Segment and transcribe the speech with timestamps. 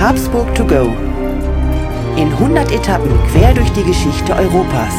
[0.00, 0.96] Habsburg to go.
[2.16, 4.94] In 100 Etappen quer durch die Geschichte Europas.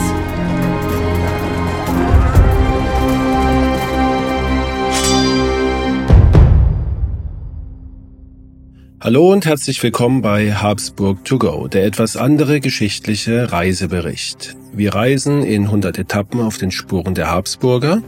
[9.01, 14.55] Hallo und herzlich willkommen bei Habsburg to go, der etwas andere geschichtliche Reisebericht.
[14.71, 18.03] Wir reisen in 100 Etappen auf den Spuren der Habsburger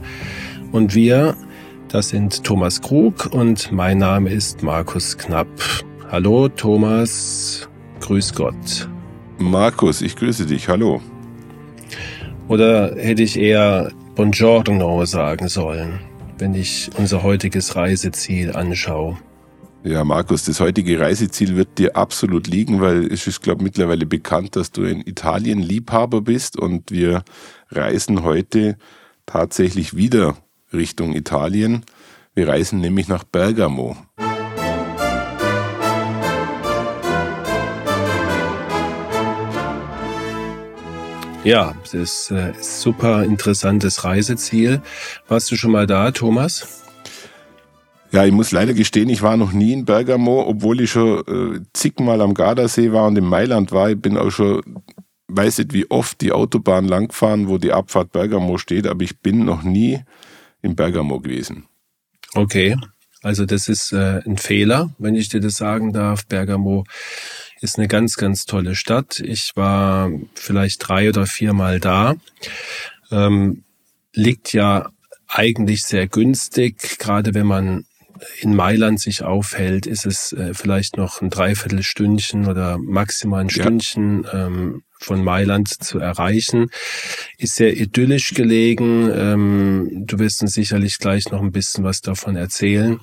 [0.72, 1.36] und wir,
[1.88, 5.50] das sind Thomas Krug und mein Name ist Markus Knapp.
[6.12, 7.68] Hallo Thomas,
[8.02, 8.88] grüß Gott.
[9.40, 11.02] Markus, ich grüße dich, hallo.
[12.48, 16.00] Oder hätte ich eher Buongiorno sagen sollen,
[16.38, 19.18] wenn ich unser heutiges Reiseziel anschaue?
[19.84, 24.06] Ja, Markus, das heutige Reiseziel wird dir absolut liegen, weil es ist, glaube ich, mittlerweile
[24.06, 27.24] bekannt, dass du ein Italien-Liebhaber bist und wir
[27.70, 28.78] reisen heute
[29.26, 30.38] tatsächlich wieder
[30.72, 31.84] Richtung Italien.
[32.34, 33.98] Wir reisen nämlich nach Bergamo.
[41.44, 44.82] Ja, das ist ein äh, super interessantes Reiseziel.
[45.28, 46.84] Warst du schon mal da, Thomas?
[48.14, 51.60] Ja, ich muss leider gestehen, ich war noch nie in Bergamo, obwohl ich schon äh,
[51.74, 53.90] zigmal am Gardasee war und in Mailand war.
[53.90, 54.62] Ich bin auch schon,
[55.28, 59.44] weiß nicht wie oft, die Autobahn langgefahren, wo die Abfahrt Bergamo steht, aber ich bin
[59.44, 60.00] noch nie
[60.62, 61.66] in Bergamo gewesen.
[62.36, 62.78] Okay,
[63.22, 66.26] also das ist äh, ein Fehler, wenn ich dir das sagen darf.
[66.26, 66.86] Bergamo
[67.64, 69.20] ist eine ganz, ganz tolle Stadt.
[69.20, 72.16] Ich war vielleicht drei oder viermal da.
[73.10, 73.64] Ähm,
[74.14, 74.90] liegt ja
[75.28, 77.86] eigentlich sehr günstig, gerade wenn man
[78.40, 84.24] in Mailand sich aufhält, ist es äh, vielleicht noch ein Dreiviertelstündchen oder maximal ein Stündchen
[84.24, 84.48] ja.
[84.48, 86.70] ähm, von Mailand zu erreichen.
[87.38, 89.10] Ist sehr idyllisch gelegen.
[89.14, 93.00] Ähm, du wirst uns sicherlich gleich noch ein bisschen was davon erzählen.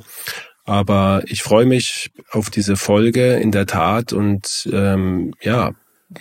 [0.71, 5.73] Aber ich freue mich auf diese Folge in der Tat und ähm, ja,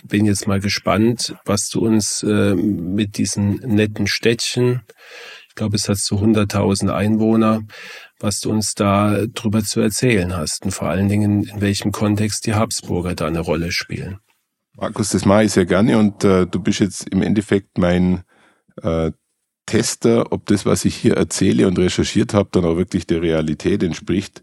[0.02, 4.82] bin jetzt mal gespannt, was du uns äh, mit diesen netten Städtchen,
[5.48, 7.62] ich glaube, es hat so 100.000 Einwohner,
[8.18, 12.44] was du uns da drüber zu erzählen hast und vor allen Dingen, in welchem Kontext
[12.44, 14.18] die Habsburger da eine Rolle spielen.
[14.76, 18.24] Markus, das mache ich sehr gerne und äh, du bist jetzt im Endeffekt mein
[18.82, 19.12] äh,
[19.66, 23.82] Tester, ob das, was ich hier erzähle und recherchiert habe, dann auch wirklich der Realität
[23.82, 24.42] entspricht.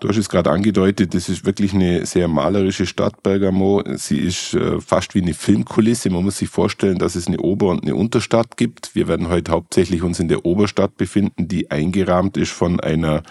[0.00, 3.82] Du hast es gerade angedeutet, das ist wirklich eine sehr malerische Stadt, Bergamo.
[3.96, 6.08] Sie ist äh, fast wie eine Filmkulisse.
[6.08, 8.94] Man muss sich vorstellen, dass es eine Ober- und eine Unterstadt gibt.
[8.94, 13.22] Wir werden heute hauptsächlich uns in der Oberstadt befinden, die eingerahmt ist von einer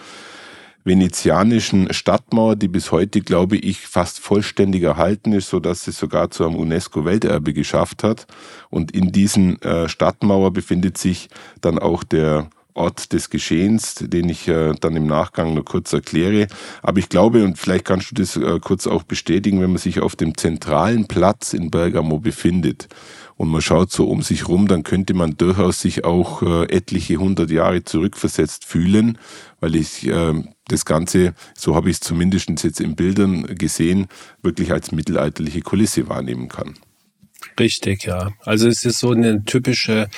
[0.84, 6.30] venezianischen Stadtmauer, die bis heute, glaube ich, fast vollständig erhalten ist, so dass sie sogar
[6.30, 8.26] zu einem UNESCO-Welterbe geschafft hat.
[8.70, 11.28] Und in diesen äh, Stadtmauer befindet sich
[11.60, 16.46] dann auch der Ort des Geschehens, den ich äh, dann im Nachgang nur kurz erkläre.
[16.82, 20.00] Aber ich glaube, und vielleicht kannst du das äh, kurz auch bestätigen, wenn man sich
[20.00, 22.88] auf dem zentralen Platz in Bergamo befindet
[23.36, 27.50] und man schaut so um sich rum, dann könnte man durchaus sich auch etliche hundert
[27.50, 29.18] Jahre zurückversetzt fühlen,
[29.60, 30.34] weil ich äh,
[30.70, 34.08] das Ganze, so habe ich es zumindest jetzt in Bildern gesehen,
[34.42, 36.74] wirklich als mittelalterliche Kulisse wahrnehmen kann.
[37.58, 38.32] Richtig, ja.
[38.44, 40.08] Also es ist so eine typische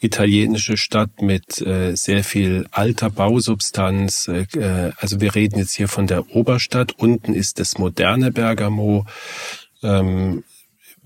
[0.00, 4.28] italienische Stadt mit äh, sehr viel alter Bausubstanz.
[4.28, 6.98] Äh, äh, also wir reden jetzt hier von der Oberstadt.
[6.98, 9.06] Unten ist das moderne Bergamo.
[9.82, 10.42] Ähm,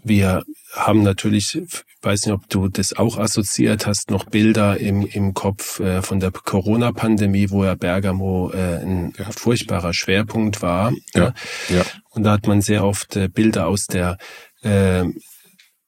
[0.02, 1.60] wir haben natürlich,
[2.06, 6.20] weiß nicht, ob du das auch assoziiert hast, noch Bilder im, im Kopf äh, von
[6.20, 9.30] der Corona-Pandemie, wo ja Bergamo äh, ein ja.
[9.30, 10.92] furchtbarer Schwerpunkt war.
[11.14, 11.34] Ja.
[11.68, 11.84] ja.
[12.10, 14.16] Und da hat man sehr oft äh, Bilder aus der
[14.62, 15.04] äh,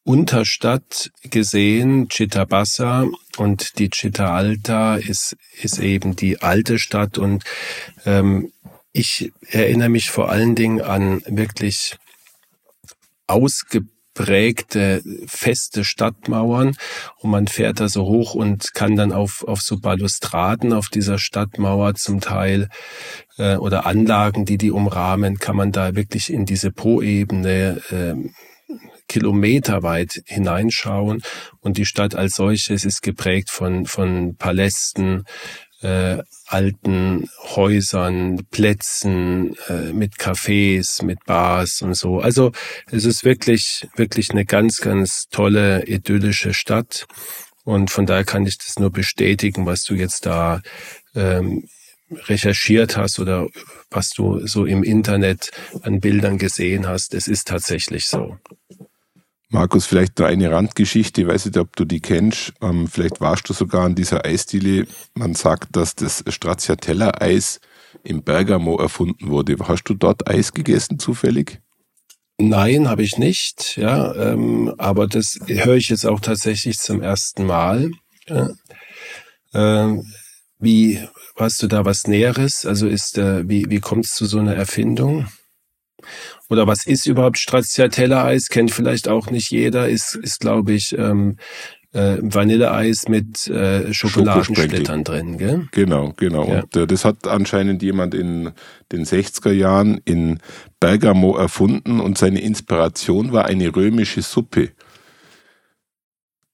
[0.03, 7.45] Unterstadt gesehen, Città und die Città Alta ist, ist eben die alte Stadt und
[8.07, 8.51] ähm,
[8.93, 11.99] ich erinnere mich vor allen Dingen an wirklich
[14.19, 16.75] ausgeprägte feste Stadtmauern
[17.19, 21.19] und man fährt da so hoch und kann dann auf, auf so Balustraden auf dieser
[21.19, 22.69] Stadtmauer zum Teil
[23.39, 28.15] äh, oder Anlagen, die die umrahmen, kann man da wirklich in diese Po-Ebene äh,
[29.09, 31.22] kilometerweit hineinschauen
[31.60, 35.25] und die Stadt als solches ist geprägt von, von Palästen,
[35.83, 42.21] äh, alten Häusern, Plätzen, äh, mit Cafés, mit Bars und so.
[42.21, 42.53] Also
[42.91, 47.07] es ist wirklich, wirklich eine ganz, ganz tolle, idyllische Stadt.
[47.65, 50.63] Und von daher kann ich das nur bestätigen, was du jetzt da
[51.15, 51.69] ähm,
[52.10, 53.47] recherchiert hast oder
[53.91, 55.51] was du so im Internet
[55.83, 57.15] an Bildern gesehen hast.
[57.15, 58.39] Es ist tatsächlich so.
[59.50, 62.53] Markus, vielleicht noch eine Randgeschichte, ich weiß nicht, ob du die kennst.
[62.60, 64.86] Ähm, vielleicht warst du sogar an dieser Eisdiele.
[65.15, 67.60] Man sagt, dass das Stracciatella-Eis
[68.04, 69.56] in Bergamo erfunden wurde.
[69.66, 71.60] Hast du dort Eis gegessen zufällig?
[72.36, 73.77] Nein, habe ich nicht.
[73.77, 77.91] Ja, ähm, aber das höre ich jetzt auch tatsächlich zum ersten Mal.
[78.28, 78.51] Ja.
[79.54, 80.04] Ähm,
[80.59, 81.03] wie
[81.36, 82.66] hast du da was Näheres?
[82.66, 85.27] Also ist äh, wie wie kommt es zu so einer Erfindung?
[86.49, 88.49] Oder was ist überhaupt Stracciatella-Eis?
[88.49, 89.89] Kennt vielleicht auch nicht jeder.
[89.89, 91.37] Ist ist glaube ich ähm,
[91.93, 95.69] äh, Vanilleeis mit äh, Schokoladensplittern drin, gell?
[95.72, 96.49] Genau, genau.
[96.49, 96.60] Ja.
[96.63, 98.53] Und äh, das hat anscheinend jemand in
[98.93, 100.41] den 60er Jahren in
[100.81, 104.71] Bergamo erfunden und seine Inspiration war eine römische Suppe,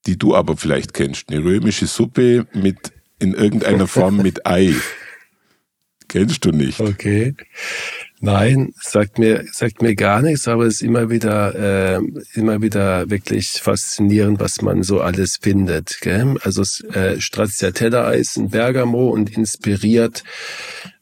[0.06, 1.30] die du aber vielleicht kennst.
[1.30, 4.74] Eine römische Suppe mit in irgendeiner Form mit Ei.
[6.08, 6.78] Kennst du nicht?
[6.80, 7.34] Okay.
[8.24, 12.00] Nein, sagt mir, sagt mir gar nichts, aber es ist immer wieder, äh,
[12.32, 15.98] immer wieder wirklich faszinierend, was man so alles findet.
[16.00, 16.36] Gell?
[16.40, 16.62] Also
[16.94, 20.24] äh, Stracciatella-Eis in Bergamo und inspiriert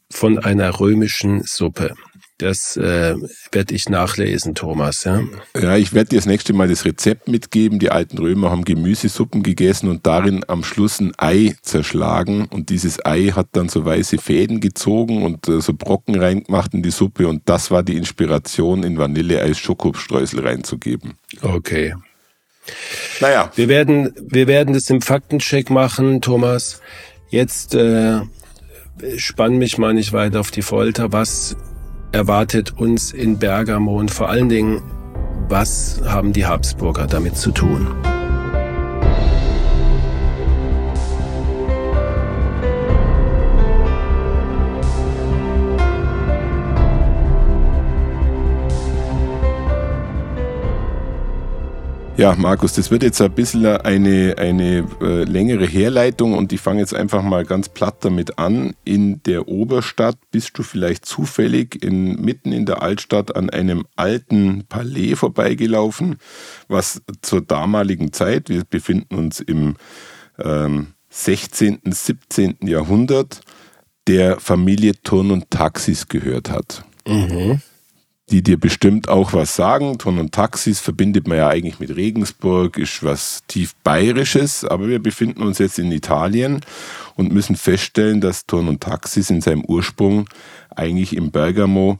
[0.09, 1.93] von einer römischen Suppe.
[2.39, 3.15] Das äh,
[3.51, 5.03] werde ich nachlesen, Thomas.
[5.03, 5.21] Ja,
[5.55, 7.77] ja ich werde dir das nächste Mal das Rezept mitgeben.
[7.77, 12.45] Die alten Römer haben Gemüsesuppen gegessen und darin am Schluss ein Ei zerschlagen.
[12.45, 16.81] Und dieses Ei hat dann so weiße Fäden gezogen und äh, so Brocken reingemacht in
[16.81, 17.27] die Suppe.
[17.27, 21.13] Und das war die Inspiration, in Vanilleeis Schokostreusel reinzugeben.
[21.41, 21.93] Okay.
[23.19, 23.51] Naja.
[23.55, 26.81] Wir werden, wir werden das im Faktencheck machen, Thomas.
[27.29, 28.21] Jetzt äh,
[29.17, 31.11] spann mich mal nicht weiter auf die Folter.
[31.11, 31.55] Was
[32.13, 34.81] erwartet uns in Bergamo und vor allen Dingen,
[35.49, 37.87] was haben die Habsburger damit zu tun?
[52.23, 56.79] Ja, Markus, das wird jetzt ein bisschen eine, eine äh, längere Herleitung und ich fange
[56.79, 58.75] jetzt einfach mal ganz platt damit an.
[58.85, 64.63] In der Oberstadt bist du vielleicht zufällig in, mitten in der Altstadt an einem alten
[64.69, 66.15] Palais vorbeigelaufen,
[66.69, 69.75] was zur damaligen Zeit, wir befinden uns im
[70.39, 72.55] ähm, 16., 17.
[72.61, 73.41] Jahrhundert,
[74.07, 76.85] der Familie Turn und Taxis gehört hat.
[77.05, 77.59] Mhm
[78.29, 79.97] die dir bestimmt auch was sagen.
[79.97, 84.99] Ton und Taxis verbindet man ja eigentlich mit Regensburg, ist was tief bayerisches, aber wir
[84.99, 86.61] befinden uns jetzt in Italien
[87.15, 90.29] und müssen feststellen, dass Ton und Taxis in seinem Ursprung
[90.69, 91.99] eigentlich im Bergamo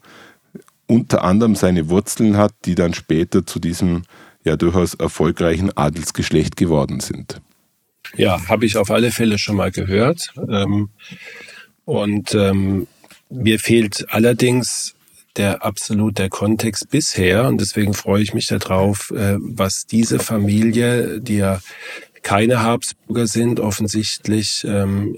[0.87, 4.03] unter anderem seine Wurzeln hat, die dann später zu diesem
[4.43, 7.41] ja durchaus erfolgreichen Adelsgeschlecht geworden sind.
[8.15, 10.33] Ja, habe ich auf alle Fälle schon mal gehört.
[10.49, 10.89] Ähm,
[11.85, 12.87] und ähm,
[13.29, 14.92] mir fehlt allerdings
[15.37, 21.19] der absolut der Kontext bisher und deswegen freue ich mich darauf, äh, was diese Familie,
[21.19, 21.59] die ja
[22.21, 25.17] keine Habsburger sind, offensichtlich ähm,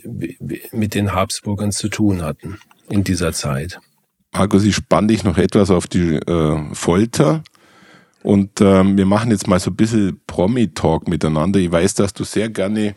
[0.72, 2.60] mit den Habsburgern zu tun hatten
[2.90, 3.80] in dieser Zeit.
[4.34, 7.44] Markus, ich spanne dich noch etwas auf die äh, Folter.
[8.26, 11.60] Und ähm, wir machen jetzt mal so ein bisschen Promi-Talk miteinander.
[11.60, 12.96] Ich weiß, dass du sehr gerne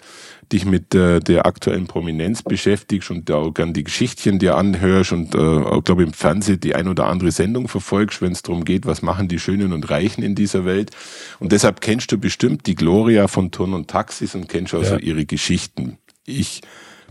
[0.50, 5.34] dich mit äh, der aktuellen Prominenz beschäftigst und auch gern die Geschichtchen dir anhörst und
[5.34, 8.86] äh, auch, glaube im Fernsehen die ein oder andere Sendung verfolgst, wenn es darum geht,
[8.86, 10.92] was machen die Schönen und Reichen in dieser Welt.
[11.40, 14.88] Und deshalb kennst du bestimmt die Gloria von Turn und Taxis und kennst auch ja.
[14.88, 15.98] so ihre Geschichten.
[16.24, 16.62] Ich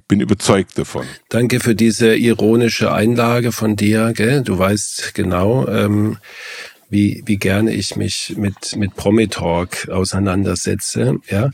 [0.07, 1.05] bin überzeugt davon.
[1.29, 4.11] Danke für diese ironische Einlage von dir.
[4.15, 4.41] Gell?
[4.41, 6.17] Du weißt genau, ähm,
[6.89, 11.51] wie, wie gerne ich mich mit, mit Promi-Talk auseinandersetze, ja.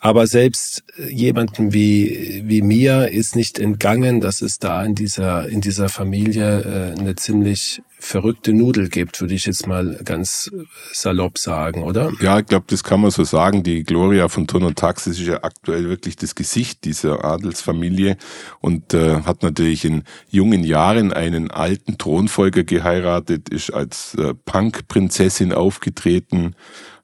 [0.00, 5.60] Aber selbst jemanden wie, wie mir ist nicht entgangen, dass es da in dieser, in
[5.60, 10.50] dieser Familie äh, eine ziemlich verrückte Nudel gibt, würde ich jetzt mal ganz
[10.92, 12.12] salopp sagen, oder?
[12.20, 13.62] Ja, ich glaube, das kann man so sagen.
[13.62, 18.16] Die Gloria von Turn und Taxis ist ja aktuell wirklich das Gesicht dieser Adelsfamilie
[18.60, 25.52] und äh, hat natürlich in jungen Jahren einen alten Thronfolger geheiratet, ist als äh, Punk-Prinzessin
[25.52, 26.54] aufgetreten,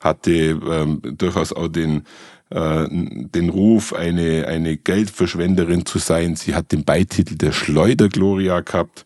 [0.00, 2.02] hatte ähm, durchaus auch den
[2.50, 6.37] äh, den Ruf, eine, eine Geldverschwenderin zu sein.
[6.37, 9.04] Sie hat den Beititel der Schleudergloria gehabt.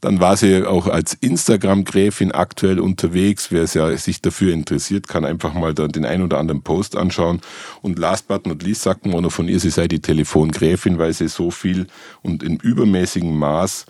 [0.00, 3.50] Dann war sie auch als Instagram-Gräfin aktuell unterwegs.
[3.50, 7.40] Wer sich dafür interessiert, kann einfach mal den ein oder anderen Post anschauen.
[7.82, 11.12] Und last but not least sagt man noch von ihr, sie sei die Telefongräfin, weil
[11.12, 11.86] sie so viel
[12.22, 13.86] und in übermäßigem Maß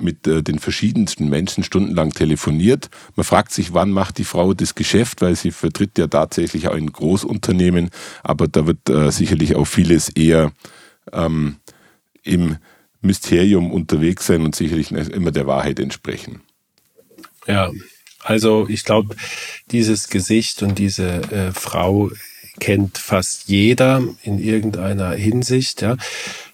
[0.00, 2.88] mit äh, den verschiedensten Menschen stundenlang telefoniert.
[3.16, 6.74] Man fragt sich, wann macht die Frau das Geschäft, weil sie vertritt ja tatsächlich auch
[6.74, 7.90] ein Großunternehmen,
[8.22, 10.52] aber da wird äh, sicherlich auch vieles eher
[11.12, 11.56] ähm,
[12.22, 12.56] im
[13.02, 16.40] Mysterium unterwegs sein und sicherlich immer der Wahrheit entsprechen.
[17.46, 17.70] Ja,
[18.20, 19.16] also ich glaube,
[19.70, 22.10] dieses Gesicht und diese äh, Frau
[22.60, 25.82] kennt fast jeder in irgendeiner Hinsicht.
[25.82, 25.96] Ja.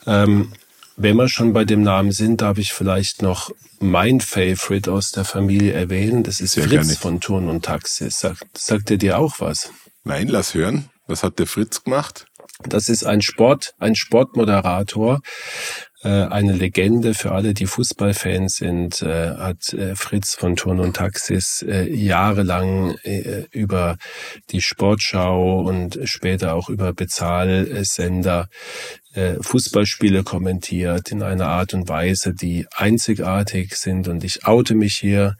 [0.07, 0.53] Ähm,
[0.97, 5.25] wenn wir schon bei dem Namen sind, darf ich vielleicht noch mein Favorite aus der
[5.25, 6.23] Familie erwähnen.
[6.23, 8.19] Das ist Sehr Fritz von Turn und Taxis.
[8.19, 9.71] Sagt, sagt er dir auch was?
[10.05, 10.89] Nein, lass hören.
[11.07, 12.27] Was hat der Fritz gemacht?
[12.65, 15.21] Das ist ein Sport, ein Sportmoderator,
[16.09, 21.65] eine Legende für alle, die Fußballfans sind, äh, hat äh, Fritz von Turn und Taxis
[21.67, 22.97] jahrelang
[23.51, 23.97] über
[24.51, 28.49] die Sportschau und später auch über Bezahlsender
[29.41, 34.09] Fußballspiele kommentiert in einer Art und Weise, die einzigartig sind.
[34.09, 35.37] Und ich oute mich hier.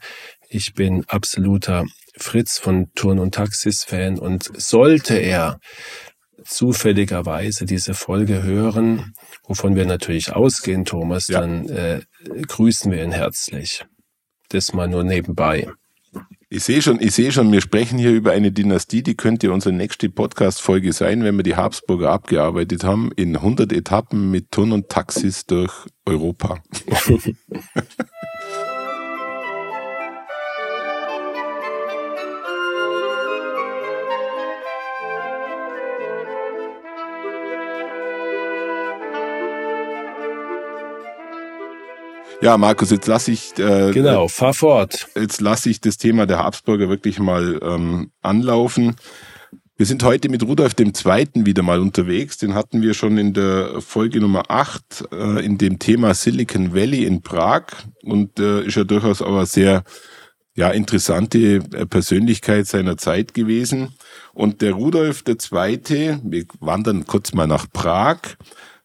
[0.49, 1.85] Ich bin absoluter
[2.17, 5.59] Fritz von Turn und Taxis Fan und sollte er
[6.43, 9.13] zufälligerweise diese Folge hören,
[9.47, 11.41] wovon wir natürlich ausgehen, Thomas, ja.
[11.41, 12.01] dann äh,
[12.47, 13.85] grüßen wir ihn herzlich.
[14.49, 15.67] Das mal nur nebenbei.
[16.49, 19.75] Ich sehe schon, ich sehe schon, wir sprechen hier über eine Dynastie, die könnte unsere
[19.75, 24.87] nächste Podcast-Folge sein, wenn wir die Habsburger abgearbeitet haben, in 100 Etappen mit Turn und
[24.87, 25.73] Taxis durch
[26.05, 26.59] Europa.
[42.39, 45.07] Ja, Markus, jetzt lasse ich äh, genau, fahr fort.
[45.15, 48.95] Jetzt lasse ich das Thema der Habsburger wirklich mal ähm, anlaufen.
[49.75, 50.93] Wir sind heute mit Rudolf II.
[51.45, 52.37] wieder mal unterwegs.
[52.37, 57.05] Den hatten wir schon in der Folge Nummer 8 äh, in dem Thema Silicon Valley
[57.05, 57.63] in Prag
[58.03, 59.83] und äh, ist ja durchaus aber sehr
[60.55, 63.93] ja, interessante äh, Persönlichkeit seiner Zeit gewesen.
[64.33, 68.19] Und der Rudolf II., wir wandern kurz mal nach Prag,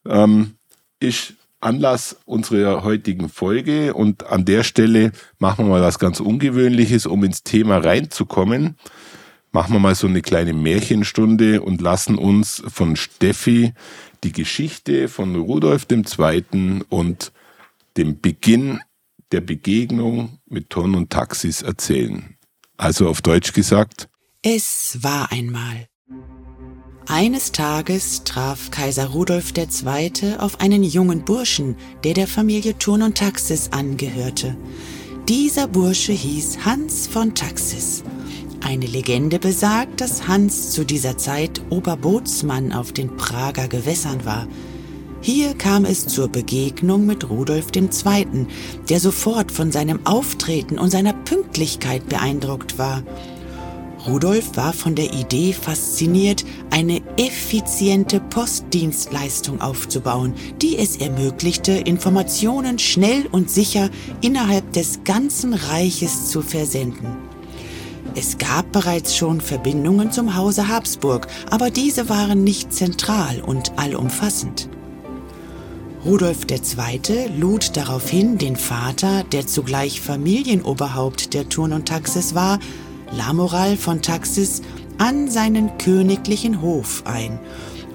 [0.07, 0.55] ähm,
[1.01, 7.07] ist Anlass unserer heutigen Folge und an der Stelle machen wir mal was ganz Ungewöhnliches,
[7.07, 8.77] um ins Thema reinzukommen.
[9.53, 13.75] Machen wir mal so eine kleine Märchenstunde und lassen uns von Steffi
[14.25, 16.83] die Geschichte von Rudolf II.
[16.89, 17.33] und
[17.97, 18.81] dem Beginn
[19.31, 22.37] der Begegnung mit Ton und Taxis erzählen.
[22.77, 24.09] Also auf Deutsch gesagt.
[24.43, 25.87] Es war einmal.
[27.09, 30.37] Eines Tages traf Kaiser Rudolf II.
[30.39, 34.57] auf einen jungen Burschen, der der Familie Thurn und Taxis angehörte.
[35.29, 38.05] Dieser Bursche hieß Hans von Taxis.
[38.61, 44.47] Eine Legende besagt, dass Hans zu dieser Zeit Oberbootsmann auf den Prager Gewässern war.
[45.21, 48.47] Hier kam es zur Begegnung mit Rudolf II.,
[48.89, 53.03] der sofort von seinem Auftreten und seiner Pünktlichkeit beeindruckt war.
[54.07, 63.27] Rudolf war von der Idee fasziniert, eine effiziente Postdienstleistung aufzubauen, die es ermöglichte, Informationen schnell
[63.31, 63.91] und sicher
[64.21, 67.17] innerhalb des ganzen Reiches zu versenden.
[68.17, 74.69] Es gab bereits schon Verbindungen zum Hause Habsburg, aber diese waren nicht zentral und allumfassend.
[76.05, 77.31] Rudolf II.
[77.39, 82.59] lud daraufhin den Vater, der zugleich Familienoberhaupt der Turn und Taxis war,
[83.17, 84.63] Lamoral von Taxis
[84.99, 87.39] an seinen königlichen Hof ein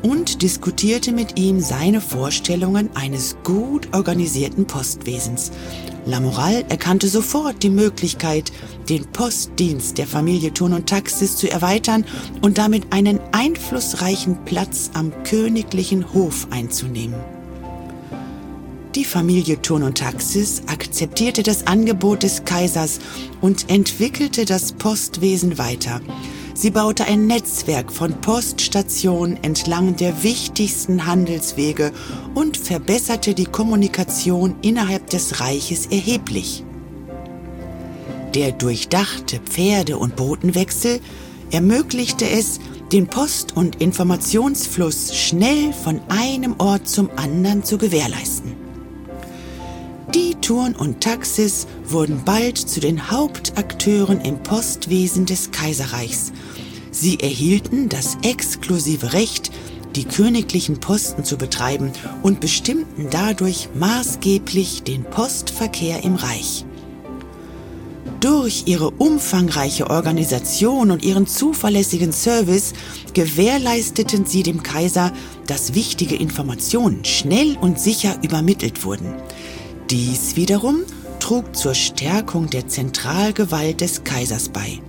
[0.04, 5.52] und diskutierte mit ihm seine Vorstellungen eines gut organisierten Postwesens.
[6.06, 8.52] Lamoral erkannte sofort die Möglichkeit,
[8.90, 12.06] den Postdienst der Familie Thun und Taxis zu erweitern
[12.42, 17.37] und damit einen einflussreichen Platz am königlichen Hof einzunehmen.
[18.98, 23.00] Die Familie Thurn und Taxis akzeptierte das Angebot des Kaisers
[23.42, 26.02] und entwickelte das Postwesen weiter.
[26.56, 31.92] Sie baute ein Netzwerk von Poststationen entlang der wichtigsten Handelswege
[32.34, 36.64] und verbesserte die Kommunikation innerhalb des Reiches erheblich.
[38.34, 41.02] Der durchdachte Pferde- und Botenwechsel
[41.52, 42.60] ermöglichte es,
[42.92, 48.67] den Post- und Informationsfluss schnell von einem Ort zum anderen zu gewährleisten.
[50.18, 56.32] Die Turn und Taxis wurden bald zu den Hauptakteuren im Postwesen des Kaiserreichs.
[56.90, 59.52] Sie erhielten das exklusive Recht,
[59.96, 61.92] die königlichen Posten zu betreiben
[62.24, 66.66] und bestimmten dadurch maßgeblich den Postverkehr im Reich.
[68.20, 72.74] Durch ihre umfangreiche Organisation und ihren zuverlässigen Service
[73.14, 75.14] gewährleisteten sie dem Kaiser,
[75.46, 79.14] dass wichtige Informationen schnell und sicher übermittelt wurden.
[79.90, 80.84] Dies wiederum
[81.22, 84.82] trug zur Stärkung der Zentralgewalt des Kaisers bei.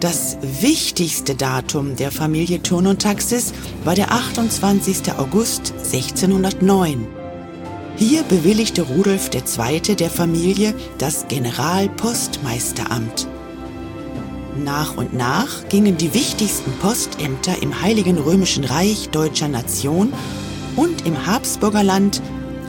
[0.00, 5.14] Das wichtigste Datum der Familie Thurn und Taxis war der 28.
[5.16, 7.06] August 1609.
[7.96, 9.80] Hier bewilligte Rudolf II.
[9.96, 13.26] der Familie das Generalpostmeisteramt.
[14.62, 20.12] Nach und nach gingen die wichtigsten Postämter im Heiligen Römischen Reich deutscher Nation
[20.76, 22.20] und im Habsburgerland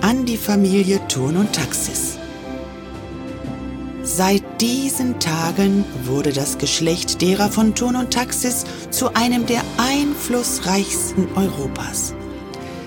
[0.08, 2.18] an die Familie Thurn und Taxis.
[4.04, 11.28] Seit diesen Tagen wurde das Geschlecht derer von Thurn und Taxis zu einem der einflussreichsten
[11.36, 12.14] Europas.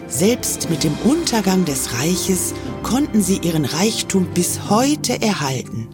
[0.08, 5.90] Selbst mit dem Untergang des Reiches konnten sie ihren Reichtum bis heute erhalten.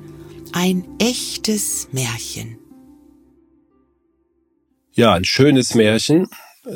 [0.53, 2.57] Ein echtes Märchen.
[4.93, 6.29] Ja, ein schönes Märchen,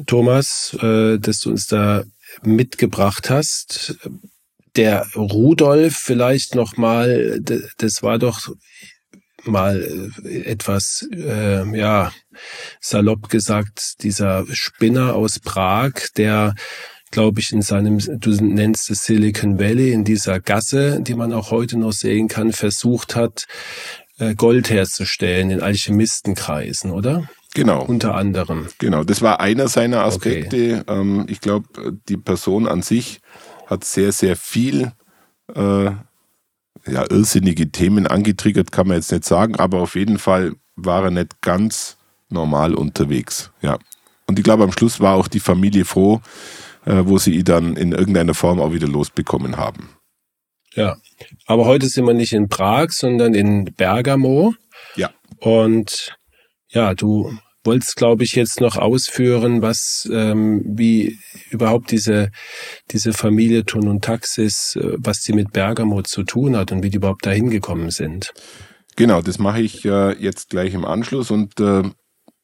[0.06, 2.02] Thomas, äh, das du uns da
[2.42, 3.96] mitgebracht hast.
[4.76, 7.40] Der Rudolf vielleicht noch mal,
[7.78, 8.50] das war doch
[9.44, 12.12] mal äh, etwas, äh, ja,
[12.80, 16.54] salopp gesagt, dieser Spinner aus Prag, der
[17.10, 21.50] glaube ich, in seinem, du nennst es Silicon Valley, in dieser Gasse, die man auch
[21.50, 23.46] heute noch sehen kann, versucht hat,
[24.18, 27.28] äh, Gold herzustellen in Alchemistenkreisen, oder?
[27.54, 27.84] Genau.
[27.84, 28.68] Unter anderem.
[28.78, 30.84] Genau, das war einer seiner Aspekte.
[30.86, 31.00] Okay.
[31.00, 33.20] Ähm, ich glaube, die Person an sich
[33.70, 34.92] hat sehr, sehr viel
[35.54, 35.90] äh,
[36.86, 41.10] ja, irrsinnige Themen angetriggert, kann man jetzt nicht sagen, aber auf jeden Fall war er
[41.10, 41.96] nicht ganz
[42.28, 43.50] normal unterwegs.
[43.62, 43.78] Ja.
[44.26, 46.20] Und ich glaube, am Schluss war auch die Familie froh,
[46.84, 49.90] äh, wo sie ihn dann in irgendeiner Form auch wieder losbekommen haben.
[50.74, 50.96] Ja,
[51.46, 54.54] aber heute sind wir nicht in Prag, sondern in Bergamo.
[54.94, 55.10] Ja.
[55.38, 56.16] Und
[56.68, 61.18] ja, du wolltest, glaube ich, jetzt noch ausführen, was, ähm, wie
[61.50, 62.30] überhaupt diese,
[62.90, 66.90] diese Familie Tun und Taxis, äh, was sie mit Bergamo zu tun hat und wie
[66.90, 68.32] die überhaupt dahin gekommen sind.
[68.96, 71.82] Genau, das mache ich äh, jetzt gleich im Anschluss und äh,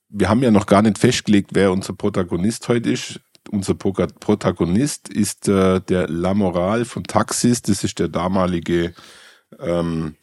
[0.09, 3.21] wir haben ja noch gar nicht festgelegt, wer unser Protagonist heute ist
[3.51, 7.63] unser Protagonist ist äh, der Lamoral von Taxis.
[7.63, 8.95] Das ist der damalige
[9.61, 10.17] ähm,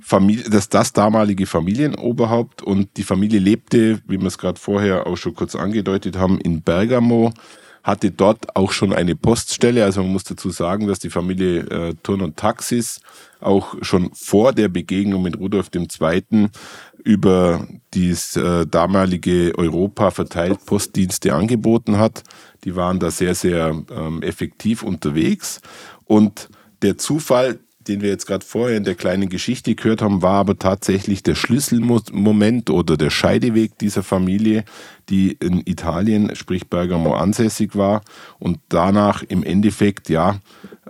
[0.00, 5.16] Familie, das, das damalige Familienoberhaupt und die Familie lebte, wie wir es gerade vorher auch
[5.16, 7.32] schon kurz angedeutet haben, in Bergamo,
[7.84, 9.84] hatte dort auch schon eine Poststelle.
[9.84, 13.00] Also man muss dazu sagen, dass die Familie äh, Turn und Taxis
[13.40, 16.48] auch schon vor der Begegnung mit Rudolf II.
[17.04, 22.22] über dieses äh, damalige Europa verteilt Postdienste angeboten hat.
[22.64, 25.60] Die waren da sehr, sehr ähm, effektiv unterwegs.
[26.06, 26.48] Und
[26.80, 30.58] der Zufall, den wir jetzt gerade vorher in der kleinen Geschichte gehört haben, war aber
[30.58, 34.64] tatsächlich der Schlüsselmoment oder der Scheideweg dieser Familie,
[35.08, 38.02] die in Italien, sprich Bergamo, ansässig war
[38.38, 40.40] und danach im Endeffekt ja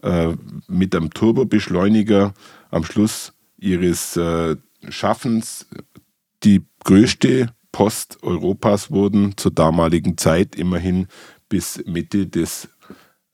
[0.02, 0.32] äh,
[0.68, 2.34] mit einem Turbobeschleuniger
[2.70, 4.56] am Schluss ihres äh,
[4.88, 5.66] Schaffens
[6.42, 11.08] die größte Post Europas wurden zur damaligen Zeit immerhin
[11.48, 12.68] bis Mitte des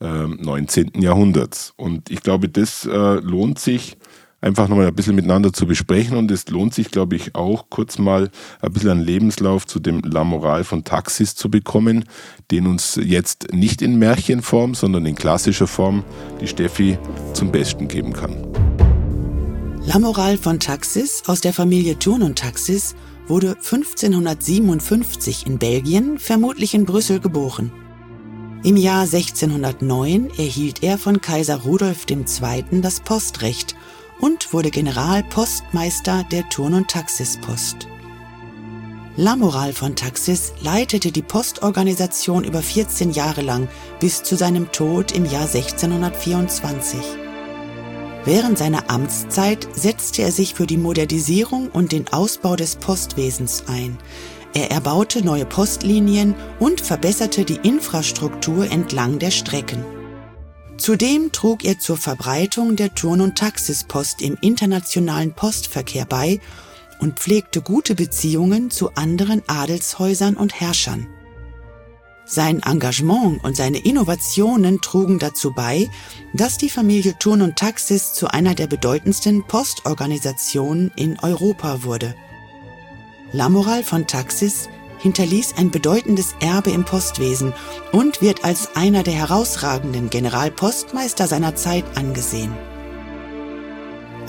[0.01, 0.93] äh, 19.
[1.01, 1.75] Jahrhunderts.
[1.77, 3.97] Und ich glaube, das äh, lohnt sich
[4.41, 7.99] einfach nochmal ein bisschen miteinander zu besprechen und es lohnt sich, glaube ich, auch kurz
[7.99, 12.05] mal ein bisschen einen Lebenslauf zu dem La Moral von Taxis zu bekommen,
[12.51, 16.05] den uns jetzt nicht in Märchenform, sondern in klassischer Form
[16.41, 16.99] die Steffi
[17.35, 18.37] zum Besten geben kann.
[19.85, 22.95] La Moral von Taxis aus der Familie Thurn und Taxis
[23.27, 27.73] wurde 1557 in Belgien, vermutlich in Brüssel, geboren.
[28.63, 32.83] Im Jahr 1609 erhielt er von Kaiser Rudolf II.
[32.83, 33.75] das Postrecht
[34.21, 37.89] und wurde Generalpostmeister der Turn- und Taxispost.
[39.17, 43.67] Lamoral von Taxis leitete die Postorganisation über 14 Jahre lang
[43.99, 46.99] bis zu seinem Tod im Jahr 1624.
[48.27, 53.97] Während seiner Amtszeit setzte er sich für die Modernisierung und den Ausbau des Postwesens ein,
[54.55, 59.85] er erbaute neue Postlinien und verbesserte die Infrastruktur entlang der Strecken.
[60.77, 66.41] Zudem trug er zur Verbreitung der Turn- und Taxispost im internationalen Postverkehr bei
[67.01, 71.07] und pflegte gute Beziehungen zu anderen Adelshäusern und Herrschern.
[72.25, 75.91] Sein Engagement und seine Innovationen trugen dazu bei,
[76.33, 82.15] dass die Familie Turn und Taxis zu einer der bedeutendsten Postorganisationen in Europa wurde.
[83.33, 87.53] Lamoral von Taxis hinterließ ein bedeutendes Erbe im Postwesen
[87.93, 92.53] und wird als einer der herausragenden Generalpostmeister seiner Zeit angesehen.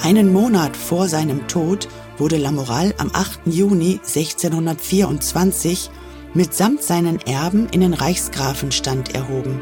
[0.04, 1.88] Einen Monat vor seinem Tod
[2.18, 3.42] wurde Lamoral am 8.
[3.46, 5.90] Juni 1624
[6.34, 9.62] mitsamt seinen Erben in den Reichsgrafenstand erhoben.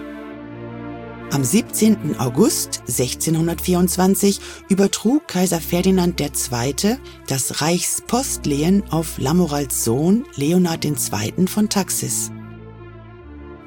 [1.32, 2.20] Am 17.
[2.20, 6.98] August 1624 übertrug Kaiser Ferdinand II.
[7.28, 11.48] das Reichspostlehen auf Lamorals Sohn Leonhard II.
[11.48, 12.32] von Taxis.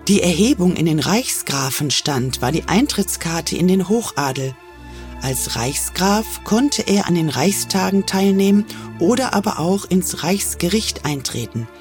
[0.08, 4.56] Die Erhebung in den Reichsgrafenstand war die Eintrittskarte in den Hochadel.
[5.22, 8.64] Als Reichsgraf konnte er an den Reichstagen teilnehmen
[8.98, 11.68] oder aber auch ins Reichsgericht eintreten–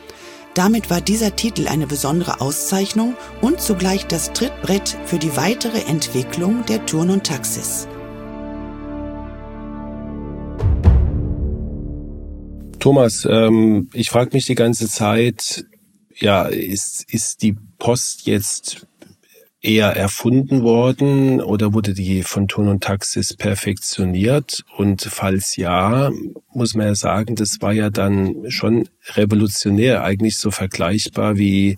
[0.53, 6.65] Damit war dieser Titel eine besondere Auszeichnung und zugleich das Trittbrett für die weitere Entwicklung
[6.65, 7.87] der Turn und Taxis.
[12.79, 15.65] Thomas, ähm, ich frage mich die ganze Zeit,
[16.15, 18.87] ja, ist, ist die Post jetzt
[19.61, 24.63] eher erfunden worden oder wurde die von Ton und Taxis perfektioniert?
[24.75, 26.11] Und falls ja,
[26.53, 31.77] muss man ja sagen, das war ja dann schon revolutionär, eigentlich so vergleichbar wie,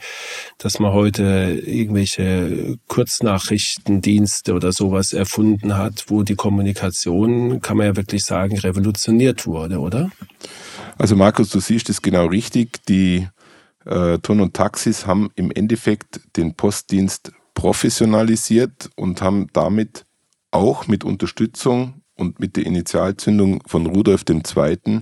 [0.57, 7.95] dass man heute irgendwelche Kurznachrichtendienste oder sowas erfunden hat, wo die Kommunikation, kann man ja
[7.97, 10.09] wirklich sagen, revolutioniert wurde, oder?
[10.97, 12.85] Also Markus, du siehst es genau richtig.
[12.87, 13.27] Die
[13.85, 20.05] äh, Ton und Taxis haben im Endeffekt den Postdienst professionalisiert und haben damit
[20.51, 24.99] auch mit Unterstützung und mit der Initialzündung von Rudolf II.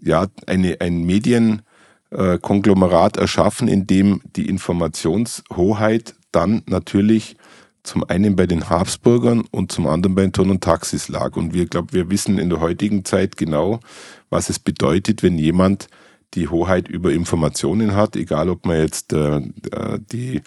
[0.00, 7.36] ja eine, ein Medienkonglomerat erschaffen, in dem die Informationshoheit dann natürlich
[7.82, 11.36] zum einen bei den Habsburgern und zum anderen bei den Ton und Taxis lag.
[11.36, 13.80] Und wir glaube, wir wissen in der heutigen Zeit genau,
[14.28, 15.88] was es bedeutet, wenn jemand
[16.34, 20.42] die Hoheit über Informationen hat, egal ob man jetzt äh, äh die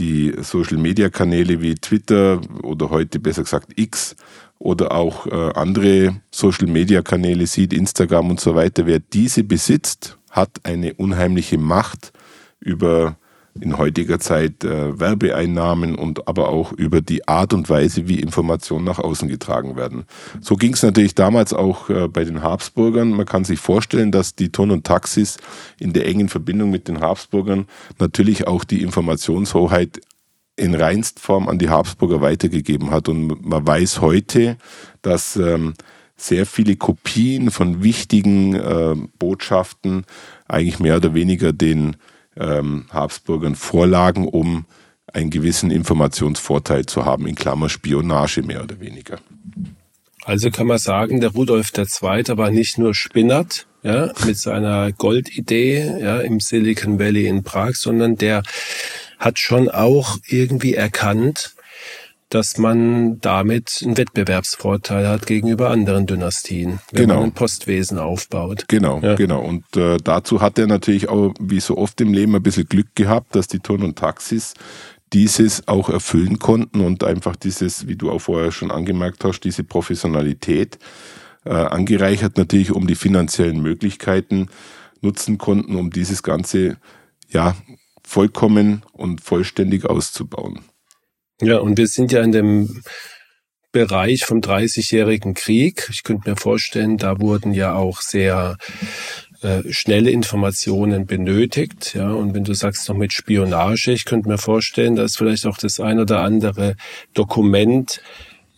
[0.00, 4.16] die Social-Media-Kanäle wie Twitter oder heute besser gesagt X
[4.58, 10.94] oder auch äh, andere Social-Media-Kanäle sieht, Instagram und so weiter, wer diese besitzt, hat eine
[10.94, 12.12] unheimliche Macht
[12.60, 13.16] über
[13.58, 18.84] in heutiger Zeit äh, Werbeeinnahmen und aber auch über die Art und Weise, wie Informationen
[18.84, 20.04] nach außen getragen werden.
[20.40, 23.10] So ging es natürlich damals auch äh, bei den Habsburgern.
[23.10, 25.38] Man kann sich vorstellen, dass die Ton und Taxis
[25.78, 27.66] in der engen Verbindung mit den Habsburgern
[27.98, 30.00] natürlich auch die Informationshoheit
[30.56, 33.08] in reinst Form an die Habsburger weitergegeben hat.
[33.08, 34.58] Und man weiß heute,
[35.02, 35.74] dass ähm,
[36.16, 40.04] sehr viele Kopien von wichtigen äh, Botschaften
[40.46, 41.96] eigentlich mehr oder weniger den
[42.40, 44.64] ähm, Habsburgern vorlagen, um
[45.12, 49.18] einen gewissen Informationsvorteil zu haben, in Klammer Spionage mehr oder weniger.
[50.24, 52.36] Also kann man sagen, der Rudolf II.
[52.36, 58.16] war nicht nur Spinnert, ja, mit seiner Goldidee, ja, im Silicon Valley in Prag, sondern
[58.16, 58.42] der
[59.18, 61.54] hat schon auch irgendwie erkannt,
[62.30, 67.16] dass man damit einen Wettbewerbsvorteil hat gegenüber anderen Dynastien, wenn genau.
[67.16, 68.66] man ein Postwesen aufbaut.
[68.68, 69.16] Genau, ja.
[69.16, 69.42] genau.
[69.42, 72.94] Und äh, dazu hat er natürlich auch, wie so oft im Leben, ein bisschen Glück
[72.94, 74.54] gehabt, dass die Turn und Taxis
[75.12, 79.64] dieses auch erfüllen konnten und einfach dieses, wie du auch vorher schon angemerkt hast, diese
[79.64, 80.78] Professionalität
[81.44, 84.48] äh, angereichert natürlich, um die finanziellen Möglichkeiten
[85.00, 86.76] nutzen konnten, um dieses Ganze
[87.28, 87.56] ja
[88.04, 90.60] vollkommen und vollständig auszubauen.
[91.40, 92.82] Ja, und wir sind ja in dem
[93.72, 95.88] Bereich vom 30-jährigen Krieg.
[95.90, 98.56] Ich könnte mir vorstellen, da wurden ja auch sehr
[99.42, 101.94] äh, schnelle Informationen benötigt.
[101.94, 105.56] Ja, und wenn du sagst noch mit Spionage, ich könnte mir vorstellen, dass vielleicht auch
[105.56, 106.74] das ein oder andere
[107.14, 108.02] Dokument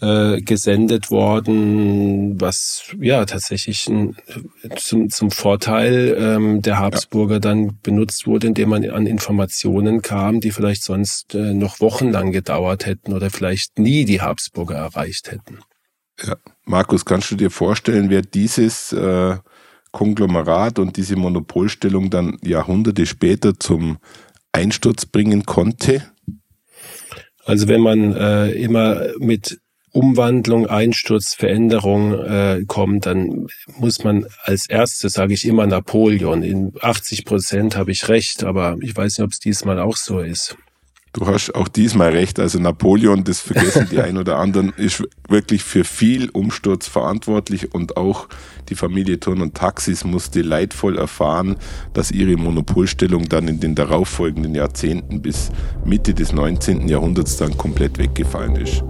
[0.03, 4.17] äh, gesendet worden, was ja tatsächlich ein,
[4.77, 7.39] zum, zum Vorteil ähm, der Habsburger ja.
[7.39, 12.85] dann benutzt wurde, indem man an Informationen kam, die vielleicht sonst äh, noch wochenlang gedauert
[12.85, 15.61] hätten oder vielleicht nie die Habsburger erreicht hätten.
[16.27, 16.37] Ja.
[16.65, 19.37] Markus, kannst du dir vorstellen, wer dieses äh,
[19.93, 23.99] Konglomerat und diese Monopolstellung dann Jahrhunderte später zum
[24.51, 26.03] Einsturz bringen konnte?
[27.45, 29.61] Also wenn man äh, immer mit
[29.93, 33.47] Umwandlung, Einsturz, Veränderung äh, kommt, dann
[33.79, 36.43] muss man als erstes, sage ich immer, Napoleon.
[36.43, 40.21] In 80 Prozent habe ich recht, aber ich weiß nicht, ob es diesmal auch so
[40.21, 40.57] ist.
[41.15, 42.41] Du hast auch diesmal recht.
[42.41, 47.99] Also Napoleon, das vergessen die ein oder anderen, ist wirklich für viel Umsturz verantwortlich und
[47.99, 48.29] auch
[48.71, 51.57] die Familie Turn und Taxis musste leidvoll erfahren,
[51.93, 55.51] dass ihre Monopolstellung dann in den darauffolgenden Jahrzehnten bis
[55.85, 56.89] Mitte des 19.
[56.89, 58.83] Jahrhunderts dann komplett weggefallen ist.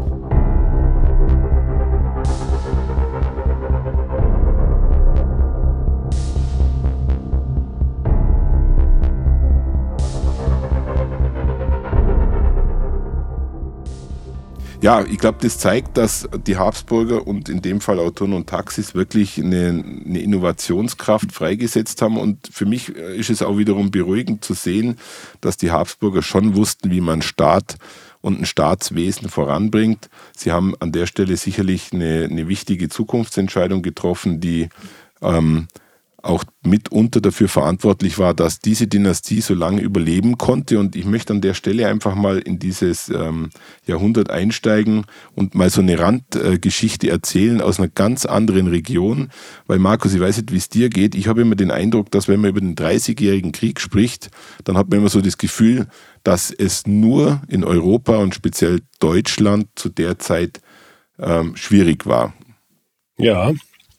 [14.83, 18.97] Ja, ich glaube, das zeigt, dass die Habsburger und in dem Fall Auton und Taxis
[18.97, 22.19] wirklich eine, eine, Innovationskraft freigesetzt haben.
[22.19, 24.99] Und für mich äh, ist es auch wiederum beruhigend zu sehen,
[25.41, 27.77] dass die Habsburger schon wussten, wie man Staat
[28.23, 30.11] und ein Staatswesen voranbringt.
[30.37, 34.69] Sie haben an der Stelle sicherlich eine, eine wichtige Zukunftsentscheidung getroffen, die
[35.21, 35.69] ähm,
[36.23, 40.79] auch mitunter dafür verantwortlich war, dass diese Dynastie so lange überleben konnte.
[40.79, 43.51] Und ich möchte an der Stelle einfach mal in dieses ähm,
[43.87, 45.05] Jahrhundert einsteigen
[45.35, 49.31] und mal so eine Randgeschichte äh, erzählen aus einer ganz anderen Region.
[49.67, 51.15] Weil Markus, ich weiß nicht, wie es dir geht.
[51.17, 54.31] Ich habe immer den Eindruck, dass wenn man über den 30-jährigen Krieg spricht,
[54.65, 55.89] dann hat man immer so das Gefühl,
[56.23, 60.61] dass es nur in Europa und speziell Deutschland zu der Zeit
[61.19, 62.33] ähm, schwierig war.
[63.19, 63.53] Ja,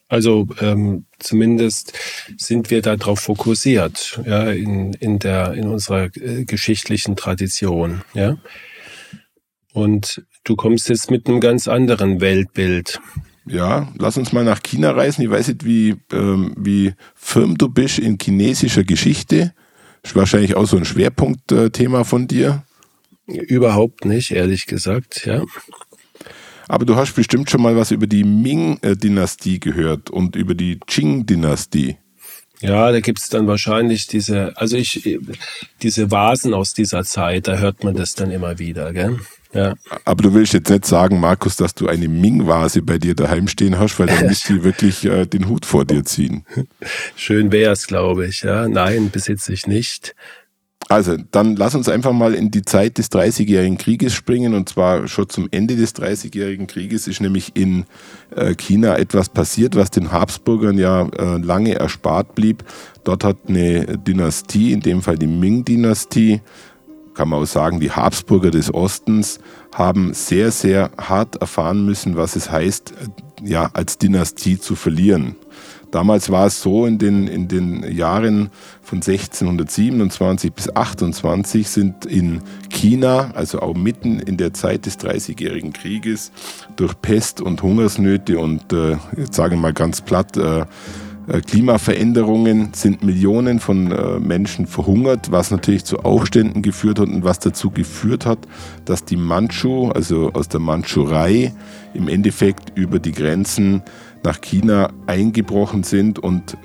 [0.07, 1.93] also ähm, zumindest
[2.37, 8.03] sind wir darauf fokussiert, ja, in, in, der, in unserer äh, geschichtlichen Tradition.
[8.13, 8.37] Ja.
[9.73, 12.99] Und du kommst jetzt mit einem ganz anderen Weltbild.
[13.45, 15.23] Ja, lass uns mal nach China reisen.
[15.23, 19.53] Ich weiß nicht, wie, ähm, wie firm du bist in chinesischer Geschichte.
[20.03, 22.63] Ist wahrscheinlich auch so ein Schwerpunktthema von dir.
[23.25, 25.43] Überhaupt nicht, ehrlich gesagt, ja.
[26.67, 31.97] Aber du hast bestimmt schon mal was über die Ming-Dynastie gehört und über die Qing-Dynastie.
[32.62, 35.19] Ja, da gibt's dann wahrscheinlich diese, also ich,
[35.82, 39.19] diese Vasen aus dieser Zeit, da hört man das dann immer wieder, gell?
[39.54, 39.76] Ja.
[40.06, 43.78] Aber du willst jetzt nicht sagen, Markus, dass du eine Ming-Vase bei dir daheim stehen
[43.78, 46.45] hast, weil dann müsste die wirklich äh, den Hut vor dir ziehen.
[47.15, 48.41] Schön wär's, glaube ich.
[48.41, 50.15] Ja, nein, besitze ich nicht.
[50.89, 54.53] Also, dann lass uns einfach mal in die Zeit des Dreißigjährigen Krieges springen.
[54.53, 57.85] Und zwar schon zum Ende des Dreißigjährigen Krieges ist nämlich in
[58.35, 62.63] äh, China etwas passiert, was den Habsburgern ja äh, lange erspart blieb.
[63.03, 66.41] Dort hat eine Dynastie, in dem Fall die Ming-Dynastie,
[67.13, 69.39] kann man auch sagen, die Habsburger des Ostens,
[69.73, 75.35] haben sehr, sehr hart erfahren müssen, was es heißt, äh, ja, als Dynastie zu verlieren.
[75.93, 78.49] Damals war es so, in den, in den Jahren
[78.82, 85.71] von 1627 bis 28 sind in China, also auch mitten in der Zeit des Dreißigjährigen
[85.71, 86.32] Krieges,
[86.77, 90.65] durch Pest und Hungersnöte und, äh, jetzt sagen wir mal ganz platt, äh,
[91.27, 97.23] äh, Klimaveränderungen sind Millionen von äh, Menschen verhungert, was natürlich zu Aufständen geführt hat und
[97.23, 98.39] was dazu geführt hat,
[98.86, 101.53] dass die Manchu, also aus der Mandschurei,
[101.93, 103.84] im Endeffekt über die Grenzen
[104.23, 106.57] nach China eingebrochen sind und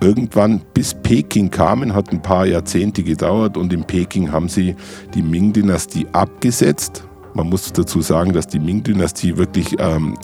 [0.00, 4.74] irgendwann bis Peking kamen, hat ein paar Jahrzehnte gedauert und in Peking haben sie
[5.14, 7.04] die Ming-Dynastie abgesetzt.
[7.34, 10.16] Man muss dazu sagen, dass die Ming-Dynastie wirklich ähm,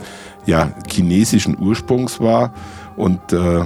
[0.46, 2.52] ja, chinesischen Ursprungs war
[2.96, 3.64] und äh,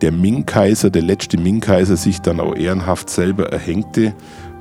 [0.00, 4.14] der Ming-Kaiser, der letzte Ming-Kaiser, sich dann auch ehrenhaft selber erhängte,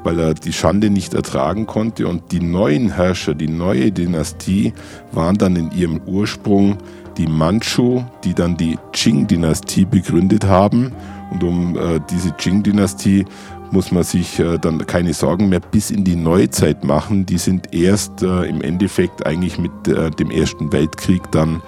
[0.04, 2.08] weil er die Schande nicht ertragen konnte.
[2.08, 4.74] Und die neuen Herrscher, die neue Dynastie,
[5.12, 6.78] waren dann in ihrem Ursprung
[7.20, 10.94] die Manchu, die dann die Qing-Dynastie begründet haben.
[11.32, 13.26] Und um äh, diese Qing-Dynastie
[13.72, 17.26] muss man sich äh, dann keine Sorgen mehr bis in die Neuzeit machen.
[17.26, 21.62] Die sind erst äh, im Endeffekt eigentlich mit äh, dem Ersten Weltkrieg dann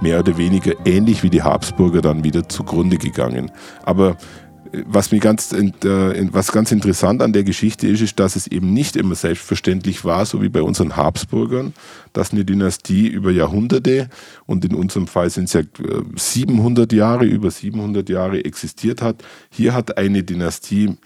[0.00, 3.50] mehr oder weniger ähnlich wie die Habsburger dann wieder zugrunde gegangen.
[3.84, 4.16] Aber
[4.86, 5.72] was mir ganz, äh,
[6.32, 10.26] was ganz interessant an der Geschichte ist, ist, dass es eben nicht immer selbstverständlich war,
[10.26, 11.74] so wie bei unseren Habsburgern,
[12.12, 14.08] dass eine Dynastie über Jahrhunderte
[14.46, 15.62] und in unserem Fall sind es ja
[16.14, 19.22] 700 äh, Jahre, über 700 Jahre existiert hat.
[19.50, 20.96] Hier hat eine Dynastie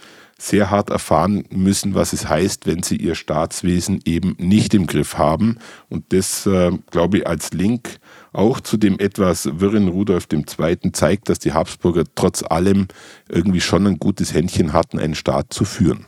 [0.40, 5.18] sehr hart erfahren müssen, was es heißt, wenn sie ihr Staatswesen eben nicht im Griff
[5.18, 5.58] haben.
[5.88, 8.00] Und das, äh, glaube ich, als Link
[8.32, 10.92] auch zu dem etwas wirren Rudolf II.
[10.92, 12.88] zeigt, dass die Habsburger trotz allem
[13.28, 16.06] irgendwie schon ein gutes Händchen hatten, einen Staat zu führen.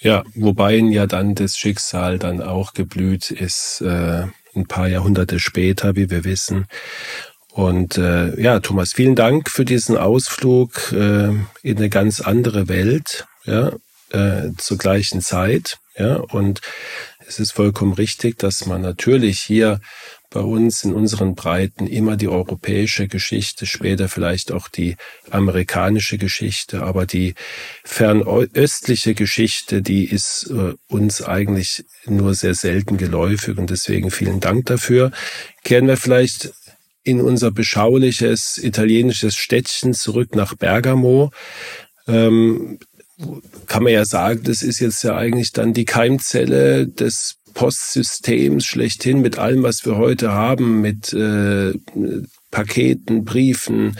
[0.00, 5.38] Ja, wobei ihnen ja dann das Schicksal dann auch geblüht ist, äh, ein paar Jahrhunderte
[5.38, 6.66] später, wie wir wissen.
[7.52, 11.28] Und äh, ja, Thomas, vielen Dank für diesen Ausflug äh,
[11.62, 13.72] in eine ganz andere Welt, ja,
[14.10, 15.78] äh, zur gleichen Zeit.
[15.98, 16.60] Ja, und
[17.26, 19.80] es ist vollkommen richtig, dass man natürlich hier
[20.30, 24.96] bei uns in unseren Breiten immer die europäische Geschichte, später vielleicht auch die
[25.30, 27.34] amerikanische Geschichte, aber die
[27.84, 34.66] fernöstliche Geschichte, die ist äh, uns eigentlich nur sehr selten geläufig und deswegen vielen Dank
[34.66, 35.10] dafür.
[35.64, 36.52] Kehren wir vielleicht
[37.02, 41.30] in unser beschauliches italienisches Städtchen zurück nach Bergamo.
[42.08, 42.78] Ähm,
[43.66, 49.22] kann man ja sagen, das ist jetzt ja eigentlich dann die Keimzelle des Postsystems schlechthin
[49.22, 51.72] mit allem, was wir heute haben, mit äh,
[52.50, 53.96] Paketen, Briefen,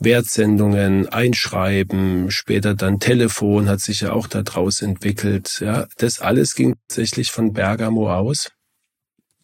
[0.00, 5.60] Wertsendungen, Einschreiben, später dann Telefon hat sich ja auch daraus entwickelt.
[5.60, 8.50] Ja, das alles ging tatsächlich von Bergamo aus.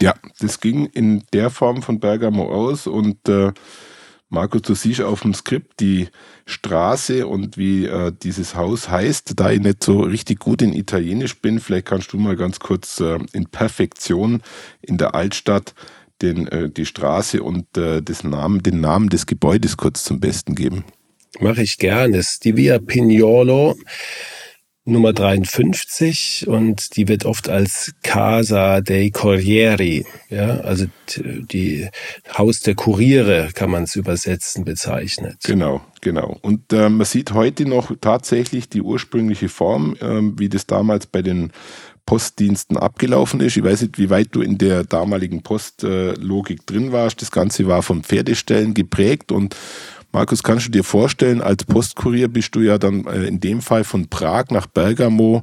[0.00, 3.52] Ja, das ging in der Form von Bergamo aus und äh,
[4.30, 6.08] Markus, du siehst auf dem Skript die
[6.50, 9.32] Straße und wie äh, dieses Haus heißt.
[9.36, 13.00] Da ich nicht so richtig gut in Italienisch bin, vielleicht kannst du mal ganz kurz
[13.00, 14.42] äh, in Perfektion
[14.82, 15.74] in der Altstadt
[16.22, 20.54] den, äh, die Straße und äh, das Namen, den Namen des Gebäudes kurz zum Besten
[20.54, 20.84] geben.
[21.38, 22.18] Mache ich gerne.
[22.18, 23.76] Das ist die Via Pignolo
[24.90, 31.88] Nummer 53 und die wird oft als Casa dei Corrieri, ja, also die
[32.36, 35.38] Haus der Kuriere kann man es übersetzen, bezeichnet.
[35.44, 36.36] Genau, genau.
[36.42, 41.22] Und äh, man sieht heute noch tatsächlich die ursprüngliche Form, äh, wie das damals bei
[41.22, 41.52] den
[42.10, 43.56] Postdiensten abgelaufen ist.
[43.56, 47.22] Ich weiß nicht, wie weit du in der damaligen Postlogik drin warst.
[47.22, 49.54] Das Ganze war von Pferdestellen geprägt und
[50.12, 53.84] Markus, kannst du dir vorstellen, als Postkurier bist du ja dann äh, in dem Fall
[53.84, 55.42] von Prag nach Bergamo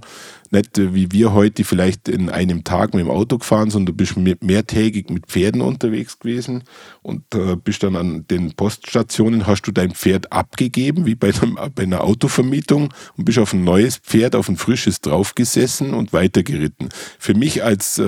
[0.52, 4.04] nicht äh, wie wir heute vielleicht in einem Tag mit dem Auto gefahren, sondern du
[4.04, 6.64] bist mehrtägig mit Pferden unterwegs gewesen
[7.02, 11.32] und äh, bist dann an den Poststationen, hast du dein Pferd abgegeben, wie bei,
[11.78, 16.90] einer Autovermietung und bist auf ein neues Pferd, auf ein frisches draufgesessen und weitergeritten.
[17.20, 18.02] Für mich als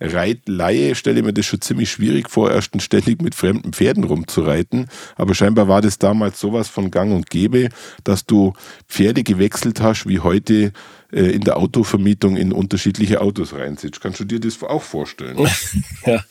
[0.00, 4.88] Reitleihe stelle mir das schon ziemlich schwierig vor, erst ständig mit fremden Pferden rumzureiten.
[5.16, 7.68] Aber scheinbar war das damals sowas von Gang und Gäbe,
[8.04, 8.52] dass du
[8.88, 10.72] Pferde gewechselt hast, wie heute
[11.12, 14.00] äh, in der Autovermietung in unterschiedliche Autos reinsitzt.
[14.00, 15.48] Kannst du dir das auch vorstellen?
[16.06, 16.22] ja.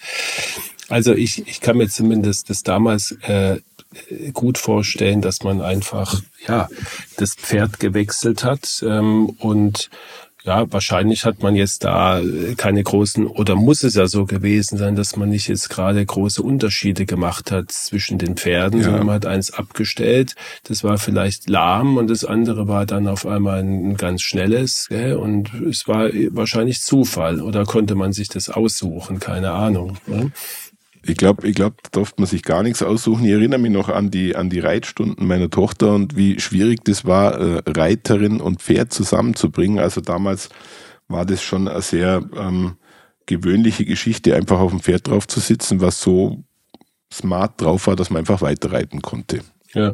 [0.89, 3.57] Also ich, ich kann mir zumindest das damals äh,
[4.33, 6.69] gut vorstellen, dass man einfach ja
[7.17, 9.89] das Pferd gewechselt hat ähm, und
[10.47, 12.21] ja, wahrscheinlich hat man jetzt da
[12.55, 16.41] keine großen, oder muss es ja so gewesen sein, dass man nicht jetzt gerade große
[16.41, 18.85] Unterschiede gemacht hat zwischen den Pferden, ja.
[18.85, 23.25] sondern man hat eins abgestellt, das war vielleicht lahm und das andere war dann auf
[23.25, 25.17] einmal ein ganz schnelles, gell?
[25.17, 29.97] und es war wahrscheinlich Zufall, oder konnte man sich das aussuchen, keine Ahnung.
[30.07, 30.31] Ne?
[31.07, 33.25] Ich glaube, ich glaube, da darf man sich gar nichts aussuchen.
[33.25, 37.05] Ich erinnere mich noch an die, an die Reitstunden meiner Tochter und wie schwierig das
[37.05, 39.79] war, äh, Reiterin und Pferd zusammenzubringen.
[39.79, 40.49] Also damals
[41.07, 42.75] war das schon eine sehr ähm,
[43.25, 46.43] gewöhnliche Geschichte, einfach auf dem Pferd drauf zu sitzen, was so
[47.13, 49.41] smart drauf war, dass man einfach weiterreiten konnte.
[49.73, 49.93] Ja.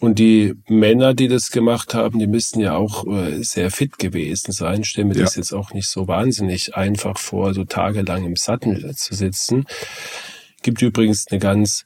[0.00, 4.50] Und die Männer, die das gemacht haben, die müssten ja auch äh, sehr fit gewesen
[4.50, 4.82] sein.
[4.82, 5.24] Stell mir ja.
[5.24, 9.66] das jetzt auch nicht so wahnsinnig einfach vor, so tagelang im Sattel zu sitzen.
[10.62, 11.84] Gibt übrigens eine ganz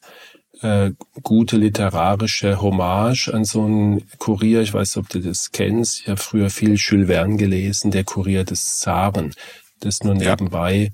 [0.60, 4.62] äh, gute literarische Hommage an so einen Kurier.
[4.62, 6.00] Ich weiß ob du das kennst.
[6.00, 9.34] Ich habe früher viel Jules Verne gelesen, der Kurier des Zaren.
[9.80, 10.92] Das nur nebenbei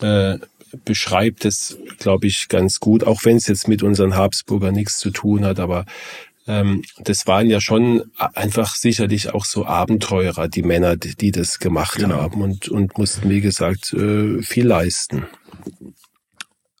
[0.00, 0.38] äh,
[0.84, 5.10] beschreibt es, glaube ich, ganz gut, auch wenn es jetzt mit unseren Habsburger nichts zu
[5.10, 5.86] tun hat, aber
[6.46, 11.58] ähm, das waren ja schon einfach sicherlich auch so Abenteurer, die Männer, die, die das
[11.58, 12.16] gemacht genau.
[12.16, 15.26] haben und, und mussten, wie gesagt, äh, viel leisten.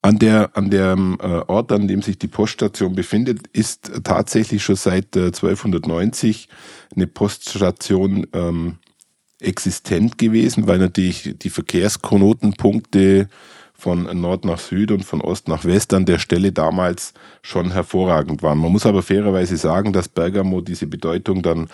[0.04, 4.76] An der, an dem äh, Ort, an dem sich die Poststation befindet, ist tatsächlich schon
[4.76, 6.50] seit äh, 1290
[6.94, 8.76] eine Poststation ähm,
[9.40, 13.30] existent gewesen, weil natürlich die Verkehrsknotenpunkte
[13.72, 18.42] von Nord nach Süd und von Ost nach West an der Stelle damals schon hervorragend
[18.42, 18.58] waren.
[18.58, 21.68] Man muss aber fairerweise sagen, dass Bergamo diese Bedeutung dann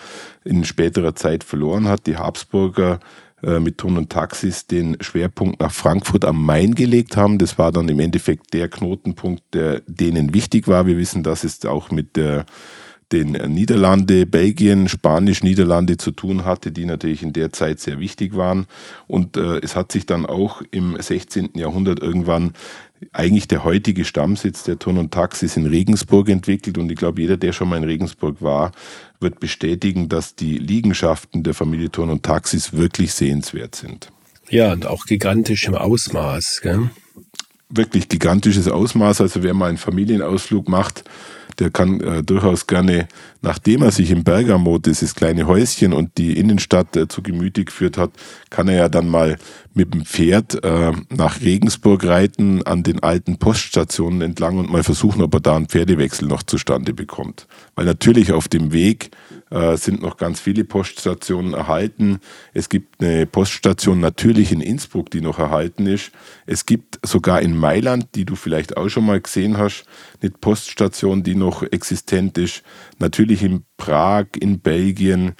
[0.45, 2.07] in späterer Zeit verloren hat.
[2.07, 2.97] Die Habsburger äh,
[3.41, 7.37] mit Ton und Taxis den Schwerpunkt nach Frankfurt am Main gelegt haben.
[7.37, 10.85] Das war dann im Endeffekt der Knotenpunkt, der denen wichtig war.
[10.85, 12.45] Wir wissen, dass es auch mit der
[13.11, 18.35] den Niederlande, Belgien, Spanisch, Niederlande zu tun hatte, die natürlich in der Zeit sehr wichtig
[18.35, 18.67] waren.
[19.07, 21.51] Und äh, es hat sich dann auch im 16.
[21.55, 22.53] Jahrhundert irgendwann
[23.13, 26.77] eigentlich der heutige Stammsitz der Turn und Taxis in Regensburg entwickelt.
[26.77, 28.71] Und ich glaube, jeder, der schon mal in Regensburg war,
[29.19, 34.11] wird bestätigen, dass die Liegenschaften der Familie Turn und Taxis wirklich sehenswert sind.
[34.49, 36.59] Ja, und auch gigantisch im Ausmaß.
[36.61, 36.89] Gell?
[37.69, 39.21] Wirklich gigantisches Ausmaß.
[39.21, 41.03] Also wer mal einen Familienausflug macht,
[41.59, 43.07] der kann äh, durchaus gerne,
[43.41, 47.97] nachdem er sich im Bergamo dieses kleine Häuschen und die Innenstadt äh, zu Gemüte geführt
[47.97, 48.11] hat,
[48.49, 49.37] kann er ja dann mal
[49.73, 55.21] mit dem Pferd äh, nach Regensburg reiten, an den alten Poststationen entlang und mal versuchen,
[55.21, 57.47] ob er da einen Pferdewechsel noch zustande bekommt.
[57.75, 59.11] Weil natürlich auf dem Weg
[59.49, 62.19] äh, sind noch ganz viele Poststationen erhalten.
[62.53, 66.11] Es gibt eine Poststation natürlich in Innsbruck, die noch erhalten ist.
[66.45, 69.85] Es gibt sogar in Mailand, die du vielleicht auch schon mal gesehen hast,
[70.21, 72.63] eine Poststation, die noch existent ist.
[72.99, 75.33] Natürlich in Prag, in Belgien.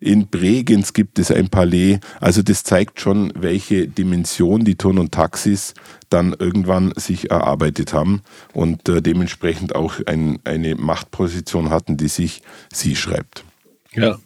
[0.00, 1.98] In Bregenz gibt es ein Palais.
[2.20, 5.74] Also das zeigt schon, welche Dimension die Turn und Taxis
[6.08, 12.42] dann irgendwann sich erarbeitet haben und äh, dementsprechend auch ein, eine Machtposition hatten, die sich
[12.72, 13.44] sie schreibt.
[13.92, 14.18] Ja.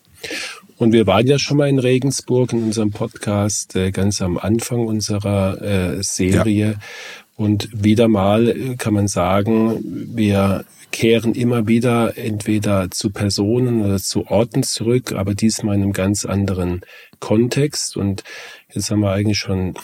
[0.76, 4.86] Und wir waren ja schon mal in Regensburg in unserem Podcast äh, ganz am Anfang
[4.86, 6.72] unserer äh, Serie.
[6.72, 6.78] Ja.
[7.36, 13.98] Und wieder mal äh, kann man sagen, wir kehren immer wieder entweder zu Personen oder
[13.98, 16.82] zu Orten zurück, aber diesmal in einem ganz anderen
[17.18, 17.96] Kontext.
[17.96, 18.22] Und
[18.72, 19.74] jetzt haben wir eigentlich schon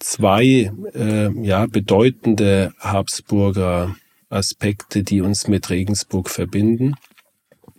[0.00, 3.96] zwei äh, ja, bedeutende Habsburger
[4.28, 6.94] Aspekte, die uns mit Regensburg verbinden.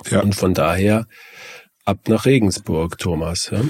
[0.10, 0.22] Ja.
[0.22, 1.08] Und von daher
[1.86, 3.50] ab nach Regensburg, Thomas.
[3.52, 3.62] Ja?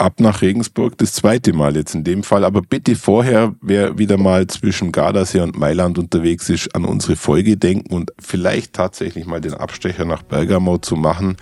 [0.00, 2.44] Ab nach Regensburg das zweite Mal jetzt in dem Fall.
[2.44, 7.56] Aber bitte vorher, wer wieder mal zwischen Gardasee und Mailand unterwegs ist, an unsere Folge
[7.56, 11.36] denken und vielleicht tatsächlich mal den Abstecher nach Bergamo zu machen,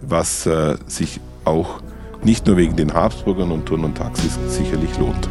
[0.00, 1.80] was äh, sich auch
[2.22, 5.28] nicht nur wegen den Habsburgern und Turn und Taxis sicherlich lohnt.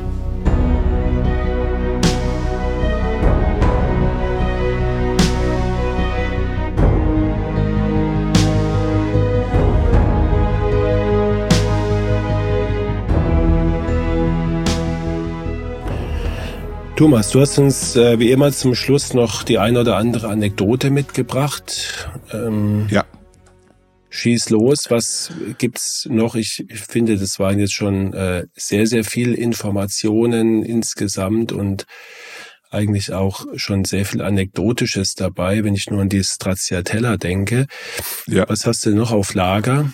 [16.97, 20.89] Thomas, du hast uns äh, wie immer zum Schluss noch die eine oder andere Anekdote
[20.89, 22.09] mitgebracht.
[22.33, 23.05] Ähm, ja.
[24.09, 26.33] Schieß los, was gibt's noch?
[26.33, 31.85] Ich, ich finde, das waren jetzt schon äh, sehr, sehr viel Informationen insgesamt und
[32.71, 37.67] eigentlich auch schon sehr viel Anekdotisches dabei, wenn ich nur an die Stracciatella denke.
[38.25, 38.49] Ja.
[38.49, 39.93] Was hast du noch auf Lager?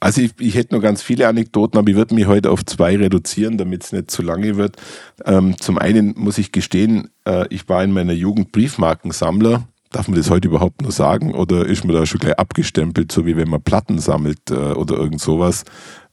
[0.00, 2.96] Also ich, ich hätte noch ganz viele Anekdoten, aber ich würde mich heute auf zwei
[2.96, 4.76] reduzieren, damit es nicht zu lange wird.
[5.24, 9.66] Ähm, zum einen muss ich gestehen, äh, ich war in meiner Jugend Briefmarkensammler.
[9.92, 11.34] Darf man das heute überhaupt nur sagen?
[11.34, 14.96] Oder ist man da schon gleich abgestempelt, so wie wenn man Platten sammelt äh, oder
[14.96, 15.64] irgend sowas?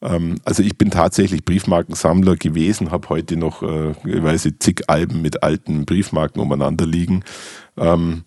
[0.02, 4.84] Ähm, also ich bin tatsächlich Briefmarkensammler gewesen, habe heute noch, äh, ich weiß nicht, zig
[4.88, 7.24] Alben mit alten Briefmarken umeinander liegen.
[7.78, 8.24] Ähm,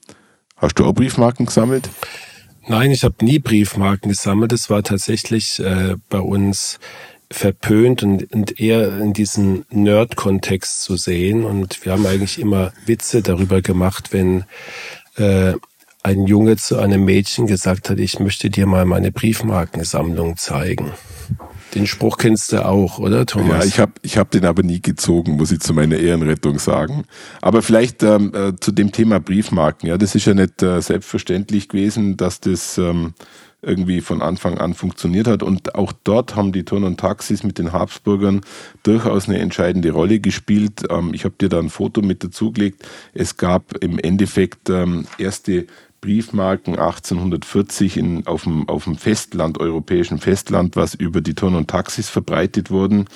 [0.57, 1.89] hast du auch Briefmarken gesammelt?
[2.69, 4.51] Nein, ich habe nie Briefmarken gesammelt.
[4.51, 6.81] Das war tatsächlich äh, bei uns
[7.31, 11.45] verpönt und, und eher in diesem Nerd-Kontext zu sehen.
[11.45, 14.45] Und wir haben eigentlich immer Witze darüber gemacht, wenn
[15.17, 15.55] äh,
[16.03, 20.93] ein Junge zu einem Mädchen gesagt hat, ich möchte dir mal meine Briefmarkensammlung zeigen.
[21.77, 23.49] Den Spruch kennst du auch, oder Thomas?
[23.49, 27.05] Ja, ich habe ich hab den aber nie gezogen, muss ich zu meiner Ehrenrettung sagen.
[27.43, 29.87] Aber vielleicht ähm, äh, zu dem Thema Briefmarken.
[29.87, 33.13] Ja, das ist ja nicht äh, selbstverständlich gewesen, dass das ähm,
[33.61, 35.43] irgendwie von Anfang an funktioniert hat.
[35.43, 38.41] Und auch dort haben die Turn und Taxis mit den Habsburgern
[38.83, 40.85] durchaus eine entscheidende Rolle gespielt.
[40.89, 42.87] Ähm, ich habe dir da ein Foto mit dazugelegt.
[43.13, 45.67] Es gab im Endeffekt ähm, erste
[46.01, 51.69] Briefmarken 1840 in, auf, dem, auf dem Festland, europäischen Festland, was über die Turn und
[51.69, 53.07] Taxis verbreitet wurden.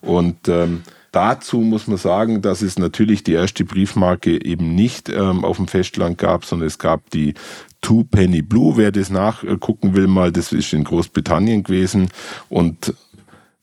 [0.00, 0.82] Und ähm,
[1.12, 5.66] Dazu muss man sagen, dass es natürlich die erste Briefmarke eben nicht ähm, auf dem
[5.66, 7.34] Festland gab, sondern es gab die
[7.80, 8.76] Two Penny Blue.
[8.76, 12.10] Wer das nachgucken will, mal, das ist in Großbritannien gewesen.
[12.48, 12.94] Und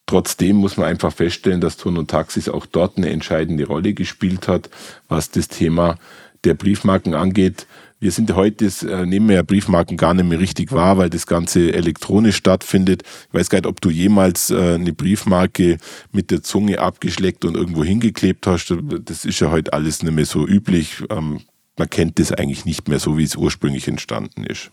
[0.08, 4.50] trotzdem muss man einfach feststellen, dass Turn und Taxis auch dort eine entscheidende Rolle gespielt
[4.50, 4.70] hat,
[5.08, 5.98] was das Thema
[6.44, 7.66] der Briefmarken angeht.
[8.00, 11.74] Wir sind heute, äh, nehmen ja Briefmarken gar nicht mehr richtig wahr, weil das Ganze
[11.74, 13.04] elektronisch stattfindet.
[13.30, 15.78] Ich weiß gar nicht, ob du jemals äh, eine Briefmarke
[16.12, 18.74] mit der Zunge abgeschleckt und irgendwo hingeklebt hast.
[19.04, 21.04] Das ist ja heute alles nicht mehr so üblich.
[21.10, 21.42] Ähm,
[21.76, 24.72] man kennt das eigentlich nicht mehr so, wie es ursprünglich entstanden ist.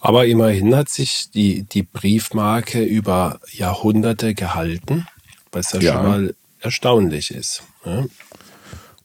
[0.00, 5.06] Aber immerhin hat sich die, die Briefmarke über Jahrhunderte gehalten,
[5.52, 5.92] was ja, ja.
[5.92, 7.62] schon mal erstaunlich ist.
[7.84, 8.06] Ja?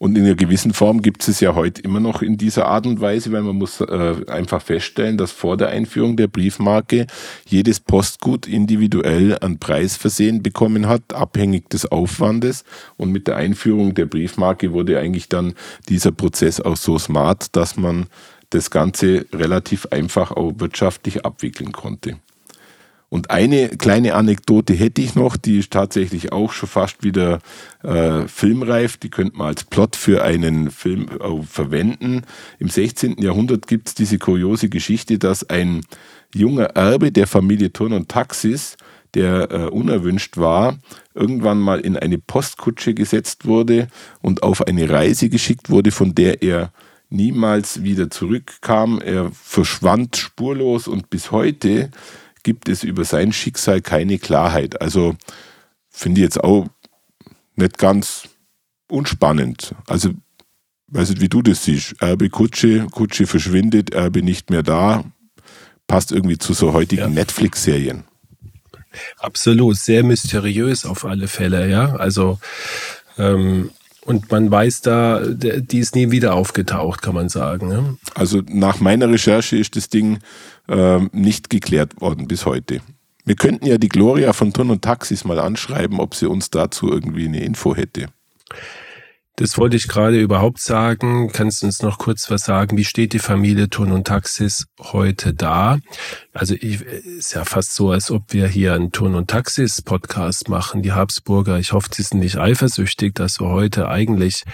[0.04, 3.00] Und in einer gewissen Form gibt es ja heute immer noch in dieser Art und
[3.00, 7.06] Weise, weil man muss äh, einfach feststellen, dass vor der Einführung der Briefmarke
[7.48, 12.64] jedes Postgut individuell einen Preis versehen bekommen hat, abhängig des Aufwandes.
[12.98, 15.54] Und mit der Einführung der Briefmarke wurde eigentlich dann
[15.88, 18.08] dieser Prozess auch so smart, dass man
[18.50, 22.18] das Ganze relativ einfach auch wirtschaftlich abwickeln konnte.
[23.14, 27.38] Und eine kleine Anekdote hätte ich noch, die ist tatsächlich auch schon fast wieder
[27.84, 28.96] äh, filmreif.
[28.96, 32.22] Die könnte man als Plot für einen Film äh, verwenden.
[32.58, 33.22] Im 16.
[33.22, 35.82] Jahrhundert gibt es diese kuriose Geschichte, dass ein
[36.34, 38.76] junger Erbe der Familie Turn und Taxis,
[39.14, 40.80] der äh, unerwünscht war,
[41.14, 43.86] irgendwann mal in eine Postkutsche gesetzt wurde
[44.22, 46.72] und auf eine Reise geschickt wurde, von der er
[47.10, 49.00] niemals wieder zurückkam.
[49.00, 51.90] Er verschwand spurlos und bis heute
[52.44, 54.80] gibt es über sein Schicksal keine Klarheit.
[54.80, 55.16] Also
[55.90, 56.68] finde ich jetzt auch
[57.56, 58.28] nicht ganz
[58.88, 59.74] unspannend.
[59.86, 60.10] Also,
[60.88, 62.00] weiß nicht, wie du das siehst.
[62.00, 65.04] Erbe Kutsche, Kutsche verschwindet, Erbe nicht mehr da.
[65.86, 67.08] Passt irgendwie zu so heutigen ja.
[67.08, 68.04] Netflix-Serien.
[69.18, 71.96] Absolut, sehr mysteriös auf alle Fälle, ja.
[71.96, 72.38] Also,
[73.18, 73.70] ähm,
[74.04, 77.68] und man weiß da, die ist nie wieder aufgetaucht, kann man sagen.
[77.68, 77.96] Ne?
[78.14, 80.18] Also nach meiner Recherche ist das Ding
[80.68, 82.80] äh, nicht geklärt worden bis heute.
[83.24, 86.90] Wir könnten ja die Gloria von Turn und Taxis mal anschreiben, ob sie uns dazu
[86.90, 88.08] irgendwie eine Info hätte.
[89.36, 91.30] Das wollte ich gerade überhaupt sagen.
[91.32, 92.76] Kannst du uns noch kurz was sagen?
[92.76, 95.78] Wie steht die Familie Ton und Taxis heute da?
[96.32, 100.48] Also ich, ist ja fast so, als ob wir hier einen Ton und Taxis Podcast
[100.48, 100.82] machen.
[100.82, 104.44] Die Habsburger, ich hoffe, sie sind nicht eifersüchtig, dass wir heute eigentlich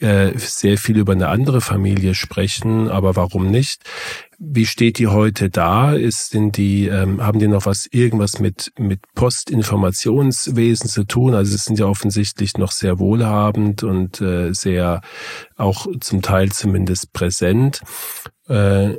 [0.00, 3.82] äh, sehr viel über eine andere Familie sprechen, aber warum nicht?
[4.38, 5.92] Wie steht die heute da?
[5.92, 11.34] Ist denn die, ähm, haben die noch was, irgendwas mit, mit Postinformationswesen zu tun?
[11.34, 15.02] Also es sind ja offensichtlich noch sehr wohlhabend und äh, sehr
[15.56, 17.82] auch zum Teil zumindest präsent.
[18.48, 18.94] Äh,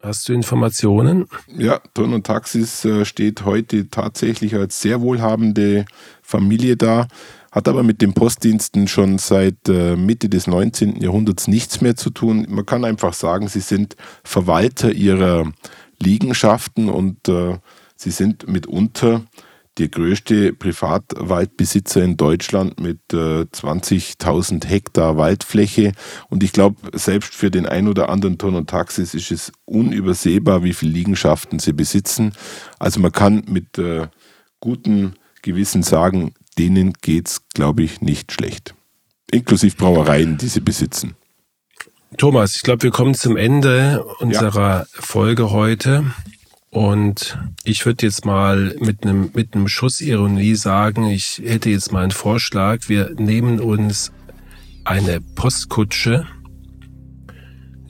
[0.00, 1.26] Hast du Informationen?
[1.56, 5.86] Ja, Ton und Taxis äh, steht heute tatsächlich als sehr wohlhabende
[6.22, 7.08] Familie da
[7.50, 11.00] hat aber mit den Postdiensten schon seit äh, Mitte des 19.
[11.00, 12.46] Jahrhunderts nichts mehr zu tun.
[12.48, 15.50] Man kann einfach sagen, sie sind Verwalter ihrer
[15.98, 17.58] Liegenschaften und äh,
[17.96, 19.22] sie sind mitunter
[19.78, 25.92] der größte Privatwaldbesitzer in Deutschland mit äh, 20.000 Hektar Waldfläche.
[26.28, 30.64] Und ich glaube, selbst für den ein oder anderen Ton und Taxis ist es unübersehbar,
[30.64, 32.32] wie viele Liegenschaften sie besitzen.
[32.78, 34.08] Also man kann mit äh,
[34.60, 38.74] gutem Gewissen sagen, denen geht es, glaube ich, nicht schlecht.
[39.30, 41.14] Inklusive Brauereien, die sie besitzen.
[42.16, 44.86] Thomas, ich glaube, wir kommen zum Ende unserer ja.
[44.92, 46.04] Folge heute.
[46.70, 51.92] Und ich würde jetzt mal mit einem, mit einem Schuss Ironie sagen, ich hätte jetzt
[51.92, 52.88] mal einen Vorschlag.
[52.88, 54.12] Wir nehmen uns
[54.84, 56.26] eine Postkutsche.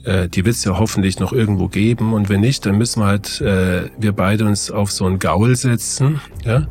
[0.03, 2.13] Äh, die wird es ja hoffentlich noch irgendwo geben.
[2.13, 5.55] Und wenn nicht, dann müssen wir halt, äh, wir beide uns auf so einen Gaul
[5.55, 6.21] setzen.
[6.45, 6.67] Ja?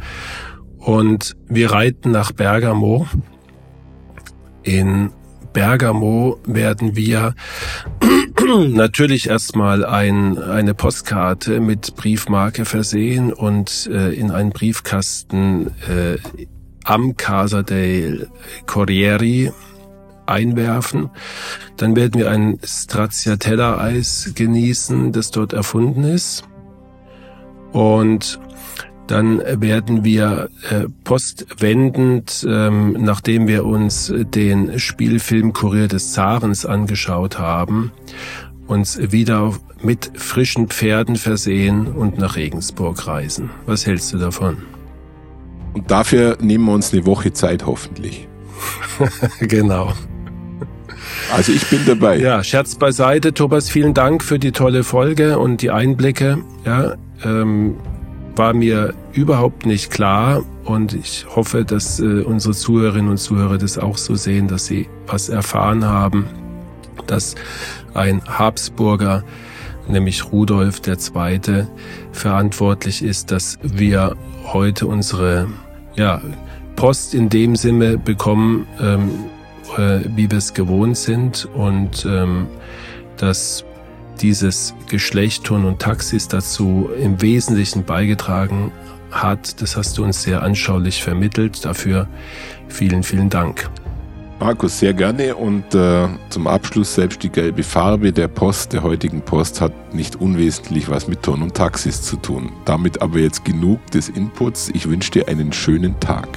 [0.89, 3.07] Und wir reiten nach Bergamo.
[4.62, 5.11] In
[5.53, 7.34] Bergamo werden wir
[8.70, 16.16] natürlich erstmal ein, eine Postkarte mit Briefmarke versehen und äh, in einen Briefkasten äh,
[16.84, 18.26] am Casa dei
[18.64, 19.53] Corrieri
[20.24, 21.11] einwerfen.
[21.76, 26.45] Dann werden wir ein Stracciatella-Eis genießen, das dort erfunden ist.
[27.72, 28.41] Und
[29.09, 37.38] dann werden wir äh, postwendend, ähm, nachdem wir uns den Spielfilm Kurier des Zarens angeschaut
[37.38, 37.90] haben,
[38.66, 43.50] uns wieder mit frischen Pferden versehen und nach Regensburg reisen.
[43.66, 44.59] Was hältst du davon?
[45.72, 48.28] Und dafür nehmen wir uns eine Woche Zeit hoffentlich.
[49.40, 49.92] genau.
[51.32, 52.18] Also ich bin dabei.
[52.18, 56.38] Ja, Scherz beiseite, Thomas, vielen Dank für die tolle Folge und die Einblicke.
[56.64, 56.94] Ja,
[57.24, 57.76] ähm,
[58.39, 63.78] war mir überhaupt nicht klar und ich hoffe, dass äh, unsere Zuhörerinnen und Zuhörer das
[63.78, 66.26] auch so sehen, dass sie was erfahren haben,
[67.07, 67.34] dass
[67.95, 69.24] ein Habsburger,
[69.89, 71.66] nämlich Rudolf II.,
[72.12, 75.49] verantwortlich ist, dass wir heute unsere
[75.97, 76.20] ja,
[76.76, 79.11] Post in dem Sinne bekommen, ähm,
[79.76, 82.47] äh, wie wir es gewohnt sind und ähm,
[83.16, 83.64] dass
[84.22, 88.72] dieses Geschlecht Ton und Taxis dazu im Wesentlichen beigetragen
[89.10, 89.60] hat.
[89.60, 91.64] Das hast du uns sehr anschaulich vermittelt.
[91.64, 92.08] Dafür
[92.68, 93.70] vielen, vielen Dank.
[94.40, 95.34] Markus, sehr gerne.
[95.34, 100.16] Und äh, zum Abschluss selbst die gelbe Farbe der Post, der heutigen Post, hat nicht
[100.16, 102.52] unwesentlich was mit Ton und Taxis zu tun.
[102.64, 104.70] Damit aber jetzt genug des Inputs.
[104.72, 106.28] Ich wünsche dir einen schönen Tag.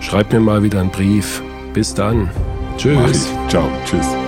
[0.00, 1.42] Schreib mir mal wieder einen Brief.
[1.74, 2.30] Bis dann.
[2.78, 3.28] Tschüss.
[3.48, 3.68] Ciao.
[3.84, 4.27] Tschüss.